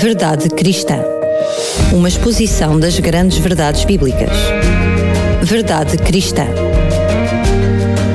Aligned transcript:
Verdade 0.00 0.48
Cristã. 0.50 1.02
Uma 1.92 2.06
exposição 2.06 2.78
das 2.78 3.00
grandes 3.00 3.38
verdades 3.38 3.84
bíblicas. 3.84 4.30
Verdade 5.42 5.98
Cristã. 5.98 6.46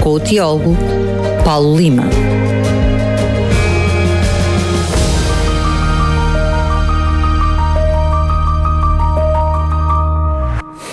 Com 0.02 0.12
o 0.12 0.20
teólogo 0.22 0.78
Paulo 1.44 1.76
Lima. 1.76 2.06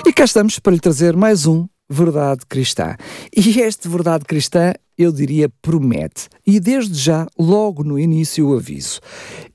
E 0.05 0.13
cá 0.13 0.25
estamos 0.25 0.59
para 0.59 0.73
lhe 0.73 0.81
trazer 0.81 1.17
mais 1.17 1.47
um 1.47 1.69
Verdade 1.89 2.41
Cristã. 2.49 2.97
E 3.33 3.61
este 3.61 3.89
Verdade 3.89 4.25
Cristã, 4.25 4.73
eu 5.03 5.11
diria, 5.11 5.51
promete. 5.63 6.29
E 6.47 6.61
desde 6.61 6.99
já, 6.99 7.27
logo 7.39 7.83
no 7.83 7.99
início, 7.99 8.49
o 8.49 8.55
aviso. 8.55 9.01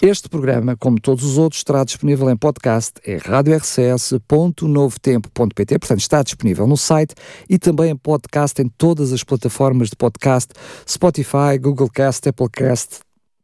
Este 0.02 0.28
programa, 0.28 0.76
como 0.76 1.00
todos 1.00 1.24
os 1.24 1.38
outros, 1.38 1.60
estará 1.60 1.84
disponível 1.84 2.28
em 2.32 2.36
podcast, 2.36 2.94
é 3.06 3.18
radiorcs.novotempo.pt, 3.18 5.80
portanto 5.80 6.00
está 6.00 6.24
disponível 6.24 6.66
no 6.66 6.76
site 6.76 7.14
e 7.48 7.60
também 7.60 7.92
em 7.92 7.96
podcast 7.96 8.60
em 8.60 8.68
todas 8.68 9.14
as 9.14 9.24
plataformas 9.24 9.90
de 9.90 9.96
podcast, 9.96 10.52
Spotify, 10.90 11.60
Google 11.62 11.90
Cast, 11.90 12.28
Apple 12.28 12.50
Cast, 12.50 13.02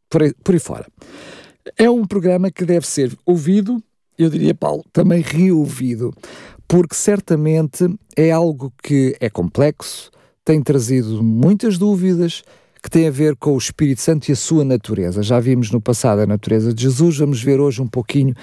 por 0.10 0.24
aí, 0.24 0.34
por 0.44 0.56
aí 0.56 0.60
fora. 0.60 0.88
É 1.78 1.88
um 1.88 2.04
programa 2.06 2.50
que 2.50 2.66
deve 2.66 2.88
ser 2.88 3.16
ouvido, 3.26 3.82
eu 4.18 4.30
diria, 4.30 4.56
Paulo, 4.56 4.84
também 4.92 5.22
reouvido, 5.22 6.12
porque 6.68 6.96
certamente 6.96 7.88
é 8.16 8.32
algo 8.32 8.74
que 8.82 9.16
é 9.20 9.30
complexo, 9.30 10.10
tem 10.52 10.62
trazido 10.62 11.24
muitas 11.24 11.78
dúvidas, 11.78 12.44
que 12.84 12.90
tem 12.90 13.08
a 13.08 13.12
ver 13.12 13.38
com 13.38 13.54
o 13.54 13.58
Espírito 13.58 14.02
Santo 14.02 14.28
e 14.28 14.34
a 14.34 14.36
sua 14.36 14.66
natureza. 14.66 15.24
Já 15.24 15.40
vimos 15.40 15.72
no 15.72 15.80
passado 15.80 16.20
a 16.20 16.26
natureza 16.26 16.74
de 16.74 16.84
Jesus, 16.84 17.20
vamos 17.20 17.42
ver 17.42 17.62
hoje 17.62 17.82
um 17.82 17.88
pouquinho 17.88 18.36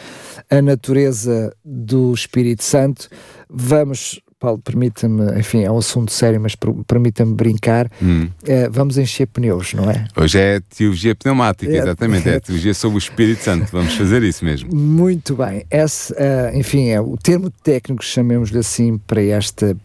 a 0.49 0.63
natureza 0.63 1.55
do 1.63 2.15
Espírito 2.15 2.65
Santo. 2.65 3.11
Vamos 3.47 4.23
Paulo, 4.41 4.59
permita-me, 4.59 5.37
enfim, 5.37 5.65
é 5.65 5.71
um 5.71 5.79
assunto 5.79 6.13
sério, 6.13 6.41
mas 6.41 6.55
permita-me 6.87 7.35
brincar. 7.35 7.91
Hum. 8.01 8.29
Uh, 8.43 8.71
vamos 8.71 8.97
encher 8.97 9.27
pneus, 9.27 9.75
não 9.75 9.91
é? 9.91 10.07
Hoje 10.17 10.39
é 10.39 10.61
teologia 10.61 11.13
pneumática, 11.13 11.73
é, 11.73 11.79
exatamente. 11.79 12.29
É, 12.29 12.35
é 12.35 12.41
teologia 12.41 12.73
sobre 12.73 12.97
o 12.97 13.01
Espírito 13.01 13.43
Santo. 13.43 13.67
Vamos 13.73 13.95
fazer 13.95 14.23
isso 14.23 14.45
mesmo. 14.45 14.73
Muito 14.73 15.35
bem. 15.35 15.67
Esse, 15.69 16.13
uh, 16.13 16.57
enfim, 16.57 16.91
é 16.91 17.01
o 17.01 17.17
termo 17.17 17.51
técnico, 17.51 18.05
chamemos-lhe 18.05 18.59
assim, 18.59 18.97
para 18.97 19.21
esta 19.25 19.77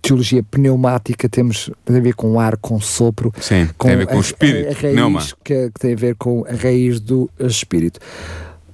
teologia 0.00 0.42
pneumática, 0.42 1.28
temos 1.28 1.70
tem 1.84 1.98
a 1.98 2.00
ver 2.00 2.14
com 2.14 2.40
ar, 2.40 2.56
com 2.56 2.80
sopro. 2.80 3.30
Sim, 3.38 3.68
com 3.76 3.86
tem 3.86 3.96
a 3.96 3.98
ver 3.98 4.06
com 4.06 4.14
a, 4.14 4.16
o 4.16 4.20
Espírito. 4.22 4.68
A, 4.68 4.70
a 4.70 5.10
raiz 5.12 5.34
que, 5.44 5.70
que 5.72 5.78
tem 5.78 5.92
a 5.92 5.96
ver 5.96 6.14
com 6.14 6.46
a 6.48 6.54
raiz 6.54 7.00
do 7.00 7.28
Espírito. 7.38 8.00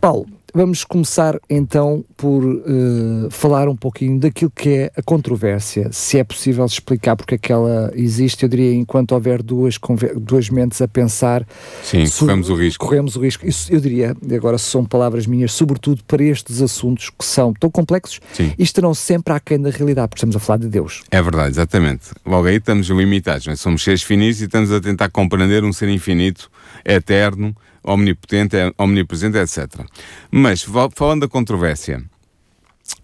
Paulo, 0.00 0.27
Vamos 0.55 0.84
começar 0.84 1.39
então 1.50 2.05
por 2.16 2.44
uh, 2.44 3.30
falar 3.30 3.69
um 3.69 3.77
pouquinho 3.77 4.19
daquilo 4.19 4.50
que 4.50 4.69
é 4.69 4.92
a 4.97 5.02
controvérsia, 5.02 5.91
se 5.92 6.19
é 6.19 6.25
possível 6.25 6.64
explicar 6.64 7.16
porque 7.16 7.34
é 7.34 7.39
que 7.39 7.52
ela 7.52 7.91
existe. 7.94 8.42
Eu 8.42 8.48
diria, 8.48 8.74
enquanto 8.74 9.12
houver 9.12 9.42
duas, 9.42 9.78
duas 10.17 10.48
mentes 10.48 10.80
a 10.80 10.89
pensar, 10.89 11.47
Sim, 11.83 12.05
corremos 12.19 12.48
o 12.48 12.55
risco. 12.55 12.84
Corremos 12.84 13.17
o 13.17 13.20
risco. 13.20 13.47
Isso, 13.47 13.72
eu 13.72 13.80
diria, 13.80 14.17
agora 14.34 14.58
são 14.58 14.84
palavras 14.84 15.27
minhas, 15.27 15.52
sobretudo 15.52 16.02
para 16.05 16.22
estes 16.22 16.62
assuntos 16.62 17.11
que 17.11 17.24
são 17.24 17.52
tão 17.52 17.70
complexos 17.70 18.20
Sim. 18.33 18.52
e 18.58 18.62
estarão 18.62 18.94
sempre 18.94 19.34
aquém 19.34 19.61
da 19.61 19.70
realidade, 19.70 20.08
porque 20.08 20.19
estamos 20.19 20.36
a 20.36 20.41
falar 20.41 20.58
de 20.58 20.69
Deus. 20.69 21.02
É 21.11 21.20
verdade, 21.20 21.50
exatamente. 21.50 22.11
Logo 22.24 22.47
aí 22.47 22.56
estamos 22.56 22.89
limitados, 22.89 23.47
é? 23.48 23.56
somos 23.56 23.83
seres 23.83 24.02
finitos 24.02 24.41
e 24.41 24.44
estamos 24.44 24.72
a 24.72 24.80
tentar 24.80 25.11
compreender 25.11 25.64
um 25.64 25.72
ser 25.72 25.89
infinito, 25.89 26.50
eterno 26.84 27.55
omnipotente, 27.83 28.56
é 28.56 28.72
omnipresente, 28.77 29.39
etc. 29.39 29.84
Mas, 30.31 30.67
falando 30.95 31.23
da 31.23 31.28
controvérsia, 31.28 32.03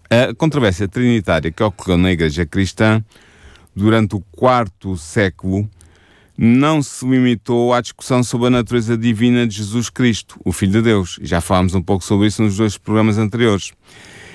a 0.09 0.33
controvérsia 0.35 0.87
trinitária 0.87 1.51
que 1.51 1.63
ocorreu 1.63 1.97
na 1.97 2.11
Igreja 2.11 2.45
Cristã 2.45 3.03
durante 3.75 4.15
o 4.15 4.21
quarto 4.31 4.95
século 4.97 5.69
não 6.37 6.81
se 6.81 7.07
limitou 7.07 7.73
à 7.73 7.81
discussão 7.81 8.23
sobre 8.23 8.47
a 8.47 8.49
natureza 8.49 8.97
divina 8.97 9.47
de 9.47 9.57
Jesus 9.57 9.89
Cristo, 9.89 10.39
o 10.43 10.51
Filho 10.51 10.73
de 10.73 10.81
Deus. 10.81 11.19
Já 11.21 11.39
falámos 11.39 11.75
um 11.75 11.81
pouco 11.81 12.03
sobre 12.03 12.27
isso 12.27 12.41
nos 12.43 12.57
dois 12.57 12.77
programas 12.77 13.17
anteriores. 13.17 13.71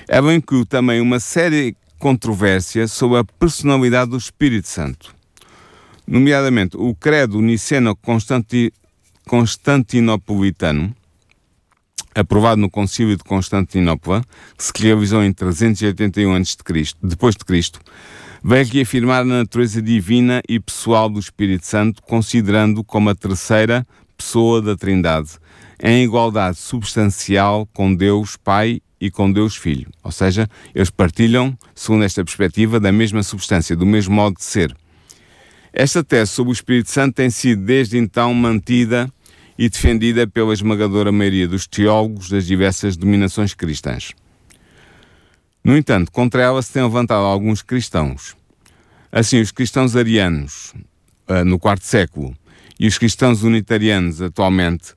Ela 0.08 0.34
incluiu 0.34 0.64
também 0.64 1.00
uma 1.00 1.20
série 1.20 1.72
de 1.72 1.76
controvérsias 1.98 2.92
sobre 2.92 3.18
a 3.18 3.24
personalidade 3.24 4.12
do 4.12 4.16
Espírito 4.16 4.68
Santo. 4.68 5.14
Nomeadamente, 6.06 6.76
o 6.76 6.94
credo 6.94 7.42
niceno-constanti 7.42 8.72
constantinopolitano, 9.28 10.96
aprovado 12.14 12.60
no 12.60 12.70
Concílio 12.70 13.14
de 13.14 13.22
Constantinopla, 13.22 14.24
que 14.56 14.64
se 14.64 14.72
realizou 14.78 15.22
em 15.22 15.32
381 15.32 16.34
a.C., 16.34 16.94
depois 17.02 17.36
de 17.36 17.44
Cristo, 17.44 17.78
veio 18.42 18.66
reafirmar 18.66 19.20
a 19.20 19.24
natureza 19.24 19.82
divina 19.82 20.40
e 20.48 20.58
pessoal 20.58 21.10
do 21.10 21.20
Espírito 21.20 21.66
Santo, 21.66 22.02
considerando 22.02 22.82
como 22.82 23.10
a 23.10 23.14
terceira 23.14 23.86
pessoa 24.16 24.62
da 24.62 24.74
Trindade, 24.74 25.32
em 25.80 26.02
igualdade 26.02 26.56
substancial 26.56 27.68
com 27.74 27.94
Deus 27.94 28.34
Pai 28.36 28.80
e 28.98 29.10
com 29.10 29.30
Deus 29.30 29.56
Filho. 29.56 29.90
Ou 30.02 30.10
seja, 30.10 30.48
eles 30.74 30.90
partilham, 30.90 31.56
segundo 31.74 32.02
esta 32.02 32.24
perspectiva, 32.24 32.80
da 32.80 32.90
mesma 32.90 33.22
substância, 33.22 33.76
do 33.76 33.86
mesmo 33.86 34.14
modo 34.14 34.36
de 34.36 34.44
ser. 34.44 34.74
Esta 35.72 36.02
tese 36.02 36.32
sobre 36.32 36.50
o 36.50 36.54
Espírito 36.54 36.90
Santo 36.90 37.16
tem 37.16 37.30
sido 37.30 37.62
desde 37.62 37.98
então 37.98 38.32
mantida 38.32 39.12
e 39.58 39.68
defendida 39.68 40.24
pela 40.24 40.54
esmagadora 40.54 41.10
maioria 41.10 41.48
dos 41.48 41.66
teólogos 41.66 42.30
das 42.30 42.46
diversas 42.46 42.96
dominações 42.96 43.54
cristãs. 43.54 44.12
No 45.64 45.76
entanto, 45.76 46.12
contra 46.12 46.40
ela 46.40 46.62
se 46.62 46.72
têm 46.72 46.84
levantado 46.84 47.24
alguns 47.24 47.60
cristãos. 47.60 48.36
Assim, 49.10 49.40
os 49.40 49.50
cristãos 49.50 49.96
arianos, 49.96 50.72
uh, 51.28 51.44
no 51.44 51.58
quarto 51.58 51.84
século, 51.84 52.36
e 52.78 52.86
os 52.86 52.96
cristãos 52.96 53.42
unitarianos, 53.42 54.22
atualmente, 54.22 54.94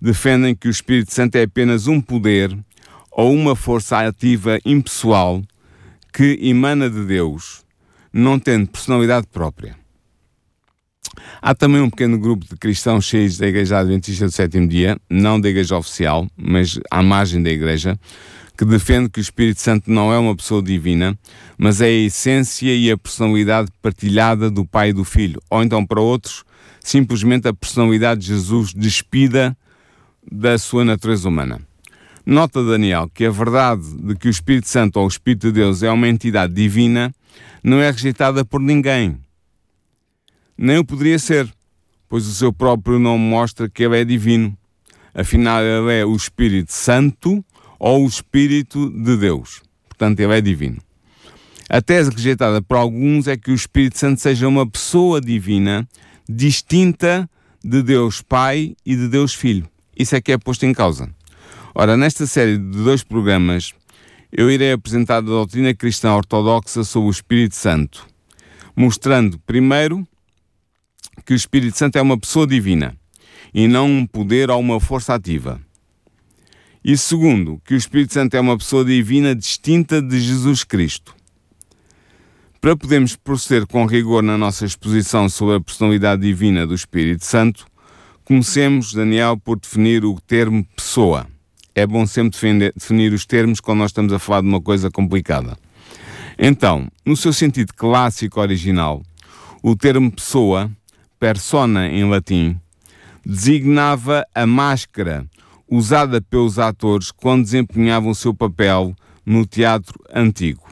defendem 0.00 0.54
que 0.54 0.68
o 0.68 0.70
Espírito 0.70 1.12
Santo 1.12 1.36
é 1.36 1.42
apenas 1.42 1.88
um 1.88 2.00
poder 2.00 2.56
ou 3.10 3.32
uma 3.32 3.56
força 3.56 4.06
ativa 4.06 4.58
impessoal 4.64 5.42
que 6.12 6.38
emana 6.42 6.88
de 6.88 7.04
Deus, 7.04 7.64
não 8.12 8.38
tendo 8.38 8.68
personalidade 8.68 9.26
própria. 9.26 9.76
Há 11.40 11.54
também 11.54 11.80
um 11.80 11.90
pequeno 11.90 12.18
grupo 12.18 12.46
de 12.48 12.56
cristãos 12.56 13.04
cheios 13.04 13.38
da 13.38 13.46
Igreja 13.46 13.78
Adventista 13.78 14.26
do 14.26 14.32
Sétimo 14.32 14.68
Dia, 14.68 14.96
não 15.08 15.40
da 15.40 15.48
Igreja 15.48 15.76
Oficial, 15.76 16.26
mas 16.36 16.78
à 16.90 17.02
margem 17.02 17.42
da 17.42 17.50
Igreja, 17.50 17.98
que 18.56 18.64
defende 18.64 19.08
que 19.08 19.18
o 19.18 19.22
Espírito 19.22 19.60
Santo 19.60 19.90
não 19.90 20.12
é 20.12 20.18
uma 20.18 20.36
pessoa 20.36 20.62
divina, 20.62 21.18
mas 21.58 21.80
é 21.80 21.86
a 21.86 21.90
essência 21.90 22.74
e 22.74 22.90
a 22.90 22.96
personalidade 22.96 23.70
partilhada 23.82 24.50
do 24.50 24.64
Pai 24.64 24.90
e 24.90 24.92
do 24.92 25.04
Filho. 25.04 25.40
Ou 25.50 25.62
então, 25.62 25.84
para 25.84 26.00
outros, 26.00 26.44
simplesmente 26.80 27.48
a 27.48 27.54
personalidade 27.54 28.20
de 28.20 28.28
Jesus 28.28 28.72
despida 28.72 29.56
da 30.30 30.56
sua 30.58 30.84
natureza 30.84 31.28
humana. 31.28 31.60
Nota 32.24 32.64
Daniel 32.64 33.10
que 33.12 33.26
a 33.26 33.30
verdade 33.30 33.82
de 34.02 34.14
que 34.14 34.28
o 34.28 34.30
Espírito 34.30 34.68
Santo 34.68 34.98
ou 34.98 35.04
o 35.04 35.08
Espírito 35.08 35.48
de 35.48 35.52
Deus 35.52 35.82
é 35.82 35.90
uma 35.90 36.08
entidade 36.08 36.54
divina 36.54 37.14
não 37.62 37.80
é 37.80 37.90
rejeitada 37.90 38.44
por 38.44 38.60
ninguém 38.60 39.18
nem 40.56 40.78
o 40.78 40.84
poderia 40.84 41.18
ser, 41.18 41.52
pois 42.08 42.26
o 42.26 42.34
seu 42.34 42.52
próprio 42.52 42.98
nome 42.98 43.24
mostra 43.24 43.68
que 43.68 43.82
ele 43.82 44.00
é 44.00 44.04
divino. 44.04 44.56
Afinal, 45.14 45.62
ele 45.62 46.00
é 46.00 46.04
o 46.04 46.14
Espírito 46.14 46.72
Santo 46.72 47.44
ou 47.78 48.04
o 48.04 48.08
Espírito 48.08 48.90
de 48.90 49.16
Deus. 49.16 49.62
Portanto, 49.88 50.20
ele 50.20 50.32
é 50.32 50.40
divino. 50.40 50.78
A 51.68 51.80
tese 51.80 52.10
rejeitada 52.10 52.60
por 52.60 52.76
alguns 52.76 53.26
é 53.26 53.36
que 53.36 53.50
o 53.50 53.54
Espírito 53.54 53.98
Santo 53.98 54.20
seja 54.20 54.46
uma 54.46 54.68
pessoa 54.68 55.20
divina 55.20 55.88
distinta 56.28 57.28
de 57.62 57.82
Deus 57.82 58.22
Pai 58.22 58.76
e 58.84 58.94
de 58.94 59.08
Deus 59.08 59.34
Filho. 59.34 59.68
Isso 59.96 60.14
é 60.14 60.20
que 60.20 60.32
é 60.32 60.38
posto 60.38 60.66
em 60.66 60.72
causa. 60.72 61.08
Ora, 61.74 61.96
nesta 61.96 62.26
série 62.26 62.56
de 62.58 62.82
dois 62.82 63.02
programas, 63.02 63.72
eu 64.30 64.50
irei 64.50 64.72
apresentar 64.72 65.16
a 65.16 65.20
doutrina 65.20 65.74
cristã 65.74 66.12
ortodoxa 66.14 66.84
sobre 66.84 67.08
o 67.08 67.10
Espírito 67.10 67.54
Santo, 67.54 68.06
mostrando, 68.76 69.38
primeiro, 69.40 70.06
que 71.24 71.32
o 71.32 71.36
Espírito 71.36 71.76
Santo 71.76 71.96
é 71.96 72.02
uma 72.02 72.18
pessoa 72.18 72.46
divina 72.46 72.96
e 73.52 73.68
não 73.68 73.86
um 73.86 74.06
poder 74.06 74.50
ou 74.50 74.58
uma 74.60 74.80
força 74.80 75.14
ativa. 75.14 75.60
E 76.84 76.96
segundo, 76.98 77.60
que 77.64 77.72
o 77.72 77.76
Espírito 77.76 78.12
Santo 78.12 78.36
é 78.36 78.40
uma 78.40 78.58
pessoa 78.58 78.84
divina 78.84 79.34
distinta 79.34 80.02
de 80.02 80.20
Jesus 80.20 80.64
Cristo. 80.64 81.14
Para 82.60 82.76
podermos 82.76 83.16
proceder 83.16 83.66
com 83.66 83.86
rigor 83.86 84.22
na 84.22 84.36
nossa 84.36 84.66
exposição 84.66 85.28
sobre 85.28 85.56
a 85.56 85.60
personalidade 85.60 86.22
divina 86.22 86.66
do 86.66 86.74
Espírito 86.74 87.24
Santo, 87.24 87.66
comecemos, 88.24 88.92
Daniel, 88.92 89.36
por 89.36 89.58
definir 89.58 90.04
o 90.04 90.18
termo 90.26 90.66
pessoa. 90.76 91.26
É 91.74 91.86
bom 91.86 92.06
sempre 92.06 92.32
defender, 92.32 92.72
definir 92.74 93.12
os 93.12 93.26
termos 93.26 93.60
quando 93.60 93.78
nós 93.78 93.90
estamos 93.90 94.12
a 94.12 94.18
falar 94.18 94.42
de 94.42 94.48
uma 94.48 94.60
coisa 94.60 94.90
complicada. 94.90 95.56
Então, 96.38 96.88
no 97.04 97.16
seu 97.16 97.32
sentido 97.32 97.72
clássico 97.74 98.40
original, 98.40 99.02
o 99.62 99.74
termo 99.74 100.10
pessoa 100.10 100.70
persona 101.24 101.88
em 101.88 102.04
latim, 102.04 102.60
designava 103.24 104.26
a 104.34 104.46
máscara, 104.46 105.24
usada 105.66 106.20
pelos 106.20 106.58
atores 106.58 107.10
quando 107.10 107.44
desempenhavam 107.44 108.10
o 108.10 108.14
seu 108.14 108.34
papel 108.34 108.94
no 109.24 109.46
teatro 109.46 109.98
antigo. 110.14 110.68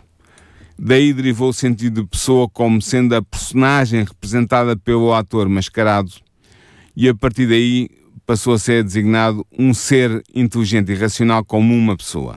Daí 0.78 1.14
derivou 1.14 1.48
o 1.48 1.54
sentido 1.54 2.02
de 2.02 2.06
pessoa 2.06 2.50
como 2.50 2.82
sendo 2.82 3.16
a 3.16 3.22
personagem 3.22 4.04
representada 4.04 4.76
pelo 4.76 5.14
ator 5.14 5.48
mascarado, 5.48 6.12
e 6.94 7.08
a 7.08 7.14
partir 7.14 7.46
daí 7.46 7.88
passou 8.26 8.52
a 8.52 8.58
ser 8.58 8.84
designado 8.84 9.46
um 9.58 9.72
ser 9.72 10.22
inteligente 10.34 10.92
e 10.92 10.94
racional 10.94 11.42
como 11.42 11.74
uma 11.74 11.96
pessoa. 11.96 12.36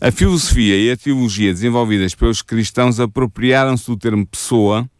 A 0.00 0.10
filosofia 0.10 0.76
e 0.76 0.90
a 0.90 0.96
teologia 0.96 1.52
desenvolvidas 1.52 2.12
pelos 2.12 2.42
cristãos 2.42 2.98
apropriaram-se 2.98 3.86
do 3.86 3.96
termo 3.96 4.26
pessoa 4.26 4.90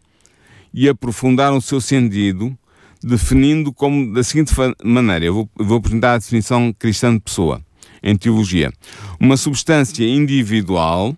e 0.72 0.88
aprofundaram 0.88 1.56
o 1.56 1.62
seu 1.62 1.80
sentido, 1.80 2.56
definindo 3.02 3.72
como 3.72 4.12
da 4.12 4.22
seguinte 4.22 4.52
maneira: 4.84 5.24
eu 5.24 5.34
vou, 5.34 5.50
eu 5.58 5.64
vou 5.64 5.78
apresentar 5.78 6.14
a 6.14 6.18
definição 6.18 6.72
cristã 6.78 7.12
de 7.14 7.20
pessoa 7.20 7.60
em 8.02 8.16
teologia. 8.16 8.72
Uma 9.18 9.36
substância 9.36 10.04
individual, 10.04 11.16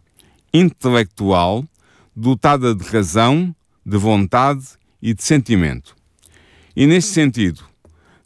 intelectual, 0.53 1.65
dotada 2.15 2.75
de 2.75 2.85
razão, 2.85 3.55
de 3.85 3.97
vontade 3.97 4.65
e 5.01 5.15
de 5.15 5.23
sentimento. 5.23 5.95
E 6.75 6.87
neste 6.87 7.13
sentido, 7.13 7.65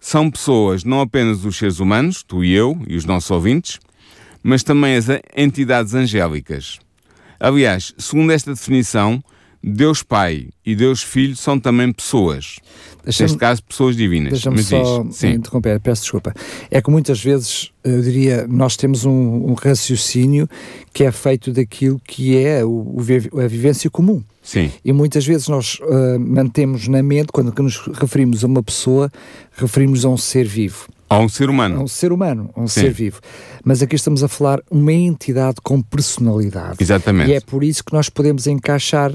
são 0.01 0.31
pessoas 0.31 0.85
não 0.85 1.01
apenas 1.01 1.45
os 1.45 1.57
seres 1.57 1.81
humanos, 1.81 2.23
tu 2.23 2.45
e 2.45 2.53
eu 2.53 2.81
e 2.87 2.97
os 2.97 3.05
nossos 3.05 3.31
ouvintes, 3.31 3.81
mas 4.43 4.63
também 4.63 4.95
as 4.95 5.07
entidades 5.37 5.95
angélicas. 5.95 6.79
Aliás, 7.41 7.93
segundo 7.99 8.31
esta 8.33 8.55
definição, 8.55 9.23
Deus 9.69 10.01
Pai 10.01 10.49
e 10.65 10.77
Deus 10.77 11.03
Filho 11.03 11.35
são 11.35 11.59
também 11.59 11.93
pessoas. 11.93 12.61
Neste 13.05 13.37
caso, 13.37 13.63
pessoas 13.65 13.97
divinas. 13.97 14.33
Deixa-me 14.33 14.63
só 14.63 15.03
diz, 15.03 15.25
interromper, 15.25 15.81
peço 15.81 16.03
desculpa. 16.03 16.33
É 16.71 16.81
que 16.81 16.89
muitas 16.89 17.21
vezes, 17.23 17.73
eu 17.83 18.01
diria, 18.01 18.47
nós 18.49 18.77
temos 18.77 19.05
um, 19.05 19.11
um 19.51 19.55
raciocínio 19.55 20.49
que 20.93 21.03
é 21.03 21.11
feito 21.11 21.53
daquilo 21.53 22.01
que 22.05 22.37
é 22.37 22.65
o, 22.65 22.69
o, 22.71 23.41
a 23.41 23.49
vivência 23.49 23.91
comum. 23.91 24.23
Sim. 24.41 24.71
E 24.85 24.93
muitas 24.93 25.27
vezes 25.27 25.49
nós 25.49 25.81
uh, 25.81 26.19
mantemos 26.21 26.87
na 26.87 27.03
mente, 27.03 27.33
quando 27.33 27.53
nos 27.61 27.79
referimos 27.93 28.45
a 28.45 28.47
uma 28.47 28.63
pessoa, 28.63 29.11
referimos 29.57 30.05
a 30.05 30.09
um 30.09 30.17
ser 30.17 30.47
vivo. 30.47 30.87
A 31.09 31.19
um 31.21 31.29
ser 31.29 31.49
humano. 31.49 31.81
A 31.81 31.83
um 31.85 31.89
ser 31.89 32.13
humano, 32.13 32.51
a 32.55 32.61
um 32.61 32.67
Sim. 32.67 32.81
ser 32.81 32.93
vivo. 32.93 33.21
Mas 33.65 33.81
aqui 33.81 33.95
estamos 33.95 34.25
a 34.25 34.29
falar 34.29 34.61
uma 34.71 34.93
entidade 34.93 35.57
com 35.63 35.81
personalidade. 35.81 36.77
Exatamente. 36.81 37.31
E 37.31 37.35
é 37.35 37.41
por 37.41 37.63
isso 37.63 37.85
que 37.85 37.93
nós 37.93 38.09
podemos 38.09 38.47
encaixar 38.47 39.13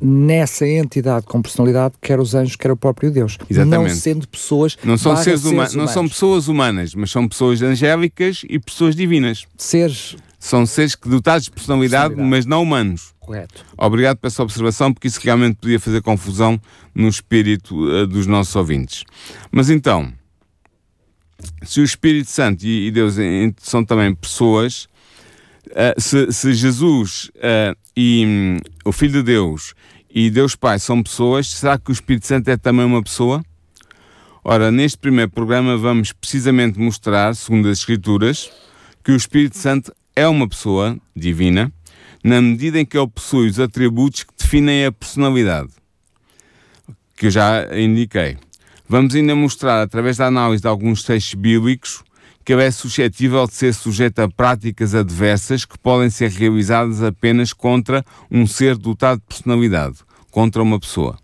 nessa 0.00 0.66
entidade 0.66 1.26
com 1.26 1.42
personalidade, 1.42 1.94
quer 2.00 2.20
os 2.20 2.34
anjos, 2.34 2.54
quer 2.54 2.70
o 2.70 2.76
próprio 2.76 3.10
Deus. 3.10 3.38
Exatamente. 3.50 3.90
Não 3.90 3.96
sendo 3.96 4.28
pessoas. 4.28 4.78
Não 4.84 4.96
são 4.96 5.16
seres, 5.16 5.40
seres 5.40 5.44
humanos. 5.44 5.74
Não 5.74 5.88
são 5.88 6.08
pessoas 6.08 6.48
humanas, 6.48 6.94
mas 6.94 7.10
são 7.10 7.26
pessoas 7.26 7.60
angélicas 7.60 8.42
e 8.48 8.58
pessoas 8.60 8.94
divinas. 8.94 9.44
Seres. 9.56 10.16
São 10.38 10.64
seres 10.66 10.96
dotados 11.04 11.44
de 11.44 11.50
personalidade, 11.50 12.14
personalidade. 12.14 12.30
mas 12.30 12.46
não 12.46 12.62
humanos. 12.62 13.12
Correto. 13.20 13.64
Obrigado 13.78 14.16
por 14.18 14.26
essa 14.26 14.42
observação, 14.42 14.92
porque 14.92 15.06
isso 15.06 15.20
realmente 15.22 15.56
podia 15.56 15.78
fazer 15.78 16.02
confusão 16.02 16.60
no 16.94 17.08
espírito 17.08 17.76
uh, 17.76 18.06
dos 18.06 18.26
nossos 18.26 18.54
ouvintes. 18.56 19.04
Mas 19.50 19.70
então 19.70 20.12
se 21.62 21.80
o 21.80 21.84
Espírito 21.84 22.30
Santo 22.30 22.64
e, 22.64 22.90
Deus 22.90 23.16
são 23.58 23.84
também 23.84 24.14
pessoas, 24.14 24.88
uh, 25.68 26.00
se, 26.00 26.32
se, 26.32 26.52
Jesus 26.52 27.30
uh, 27.36 27.76
e 27.96 28.24
um, 28.26 28.56
o 28.84 28.92
Filho 28.92 29.12
de 29.12 29.22
Deus 29.22 29.74
e 30.10 30.30
Deus 30.30 30.54
Pai 30.54 30.78
são 30.78 31.02
pessoas, 31.02 31.48
será 31.48 31.78
que 31.78 31.90
o 31.90 31.92
Espírito 31.92 32.26
Santo 32.26 32.48
é 32.48 32.56
também 32.56 32.84
uma 32.84 33.02
pessoa? 33.02 33.42
Ora, 34.44 34.72
neste 34.72 34.98
primeiro 34.98 35.30
programa 35.30 35.76
vamos 35.76 36.12
precisamente 36.12 36.78
mostrar, 36.78 37.34
segundo 37.34 37.68
as 37.68 37.78
Escrituras, 37.78 38.50
que 39.04 39.12
o 39.12 39.16
Espírito 39.16 39.56
Santo 39.56 39.94
é 40.14 40.26
uma 40.26 40.48
pessoa 40.48 40.98
divina, 41.14 41.72
na 42.22 42.40
medida 42.40 42.78
em 42.78 42.84
que 42.84 42.98
ele 42.98 43.08
possui 43.08 43.48
os 43.48 43.58
atributos 43.58 44.24
que 44.24 44.32
definem 44.38 44.86
a 44.86 44.92
personalidade, 44.92 45.70
que 47.16 47.26
eu 47.26 47.30
já 47.30 47.66
indiquei. 47.78 48.36
Vamos 48.88 49.14
ainda 49.14 49.34
mostrar, 49.34 49.82
através 49.82 50.16
da 50.16 50.26
análise 50.26 50.62
de 50.62 50.68
alguns 50.68 51.02
textos 51.02 51.34
bíblicos, 51.34 52.02
que 52.44 52.52
ele 52.52 52.64
é 52.64 52.70
suscetível 52.70 53.46
de 53.46 53.54
ser 53.54 53.72
sujeito 53.72 54.18
a 54.18 54.28
práticas 54.28 54.94
adversas 54.94 55.64
que 55.64 55.78
podem 55.78 56.10
ser 56.10 56.30
realizadas 56.30 57.02
apenas 57.02 57.52
contra 57.52 58.04
um 58.30 58.46
ser 58.46 58.76
dotado 58.76 59.20
de 59.20 59.26
personalidade, 59.26 59.98
contra 60.30 60.62
uma 60.62 60.78
pessoa. 60.78 61.18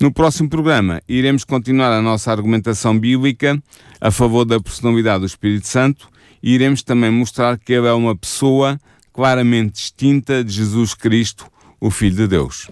No 0.00 0.12
próximo 0.12 0.48
programa, 0.48 1.02
iremos 1.08 1.44
continuar 1.44 1.92
a 1.92 2.00
nossa 2.00 2.30
argumentação 2.30 2.98
bíblica 2.98 3.60
a 4.00 4.10
favor 4.10 4.44
da 4.44 4.60
personalidade 4.60 5.20
do 5.20 5.26
Espírito 5.26 5.66
Santo 5.66 6.08
e 6.40 6.54
iremos 6.54 6.82
também 6.82 7.10
mostrar 7.10 7.58
que 7.58 7.72
ele 7.72 7.88
é 7.88 7.92
uma 7.92 8.16
pessoa 8.16 8.78
claramente 9.12 9.72
distinta 9.72 10.44
de 10.44 10.52
Jesus 10.52 10.94
Cristo, 10.94 11.46
o 11.80 11.90
Filho 11.90 12.14
de 12.14 12.28
Deus. 12.28 12.70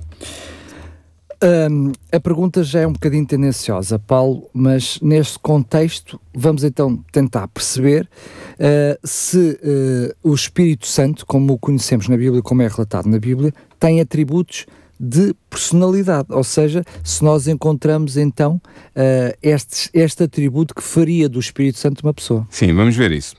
Um, 1.42 1.92
a 2.10 2.18
pergunta 2.18 2.64
já 2.64 2.80
é 2.80 2.86
um 2.86 2.92
bocadinho 2.92 3.26
tendenciosa, 3.26 3.98
Paulo, 3.98 4.48
mas 4.54 4.98
neste 5.02 5.38
contexto 5.38 6.18
vamos 6.34 6.64
então 6.64 7.04
tentar 7.12 7.46
perceber 7.48 8.08
uh, 8.54 9.06
se 9.06 9.58
uh, 9.62 10.30
o 10.30 10.34
Espírito 10.34 10.86
Santo, 10.86 11.26
como 11.26 11.52
o 11.52 11.58
conhecemos 11.58 12.08
na 12.08 12.16
Bíblia, 12.16 12.40
como 12.40 12.62
é 12.62 12.68
relatado 12.68 13.06
na 13.06 13.18
Bíblia, 13.18 13.52
tem 13.78 14.00
atributos 14.00 14.66
de 14.98 15.34
personalidade, 15.50 16.28
ou 16.30 16.42
seja, 16.42 16.82
se 17.04 17.22
nós 17.22 17.46
encontramos 17.46 18.16
então 18.16 18.54
uh, 18.54 19.36
este, 19.42 19.90
este 19.92 20.22
atributo 20.22 20.74
que 20.74 20.82
faria 20.82 21.28
do 21.28 21.38
Espírito 21.38 21.78
Santo 21.78 22.00
uma 22.02 22.14
pessoa. 22.14 22.46
Sim, 22.50 22.72
vamos 22.72 22.96
ver 22.96 23.12
isso. 23.12 23.36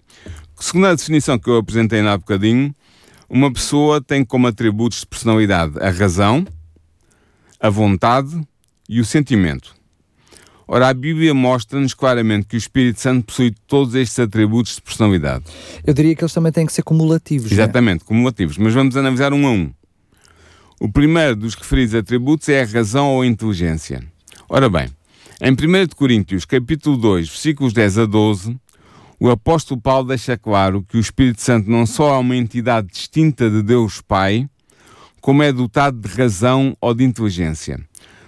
Segundo 0.59 0.85
a 0.85 0.93
definição 0.93 1.39
que 1.39 1.49
eu 1.49 1.57
apresentei 1.57 2.01
há 2.01 2.17
bocadinho, 2.17 2.75
uma 3.27 3.51
pessoa 3.51 4.01
tem 4.01 4.23
como 4.23 4.47
atributos 4.47 4.99
de 4.99 5.07
personalidade 5.07 5.73
a 5.79 5.89
razão, 5.89 6.45
a 7.59 7.69
vontade 7.69 8.39
e 8.87 8.99
o 8.99 9.05
sentimento. 9.05 9.75
Ora, 10.67 10.89
a 10.89 10.93
Bíblia 10.93 11.33
mostra-nos 11.33 11.93
claramente 11.93 12.45
que 12.45 12.55
o 12.55 12.57
Espírito 12.57 12.99
Santo 12.99 13.25
possui 13.25 13.55
todos 13.67 13.95
estes 13.95 14.19
atributos 14.19 14.75
de 14.75 14.81
personalidade. 14.81 15.45
Eu 15.85 15.93
diria 15.93 16.13
que 16.13 16.21
eles 16.21 16.33
também 16.33 16.51
têm 16.51 16.65
que 16.65 16.73
ser 16.73 16.83
cumulativos. 16.83 17.49
É? 17.49 17.53
Exatamente, 17.53 18.01
é? 18.01 18.05
cumulativos. 18.05 18.57
Mas 18.57 18.73
vamos 18.73 18.97
analisar 18.97 19.31
um 19.31 19.47
a 19.47 19.51
um. 19.51 19.71
O 20.79 20.91
primeiro 20.91 21.37
dos 21.37 21.55
referidos 21.55 21.95
atributos 21.95 22.49
é 22.49 22.61
a 22.61 22.65
razão 22.65 23.15
ou 23.15 23.21
a 23.21 23.25
inteligência. 23.25 24.03
Ora 24.49 24.69
bem, 24.69 24.89
em 25.41 25.51
1 25.51 25.87
Coríntios, 25.95 26.43
capítulo 26.43 26.97
2, 26.97 27.29
versículos 27.29 27.71
10 27.71 27.99
a 27.99 28.05
12, 28.05 28.57
o 29.19 29.29
apóstolo 29.29 29.79
Paulo 29.79 30.09
deixa 30.09 30.37
claro 30.37 30.83
que 30.87 30.97
o 30.97 30.99
Espírito 30.99 31.41
Santo 31.41 31.69
não 31.69 31.85
só 31.85 32.15
é 32.15 32.17
uma 32.17 32.35
entidade 32.35 32.87
distinta 32.87 33.49
de 33.49 33.63
Deus 33.63 34.01
Pai, 34.01 34.47
como 35.21 35.43
é 35.43 35.51
dotado 35.51 35.99
de 35.99 36.07
razão 36.07 36.75
ou 36.79 36.93
de 36.93 37.03
inteligência. 37.03 37.79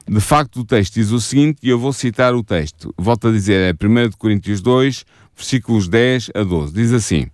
De 0.08 0.20
facto, 0.20 0.62
o 0.62 0.66
texto 0.66 0.96
diz 0.96 1.12
o 1.12 1.22
seguinte, 1.22 1.60
e 1.62 1.70
eu 1.70 1.78
vou 1.78 1.94
citar 1.94 2.34
o 2.34 2.44
texto. 2.44 2.94
Volto 2.98 3.28
a 3.28 3.32
dizer, 3.32 3.76
é 3.80 3.86
1 3.86 4.12
Coríntios 4.18 4.60
2, 4.60 5.06
versículos 5.36 5.88
10 5.88 6.32
a 6.34 6.44
12. 6.44 6.74
Diz 6.74 6.92
assim: 6.92 7.28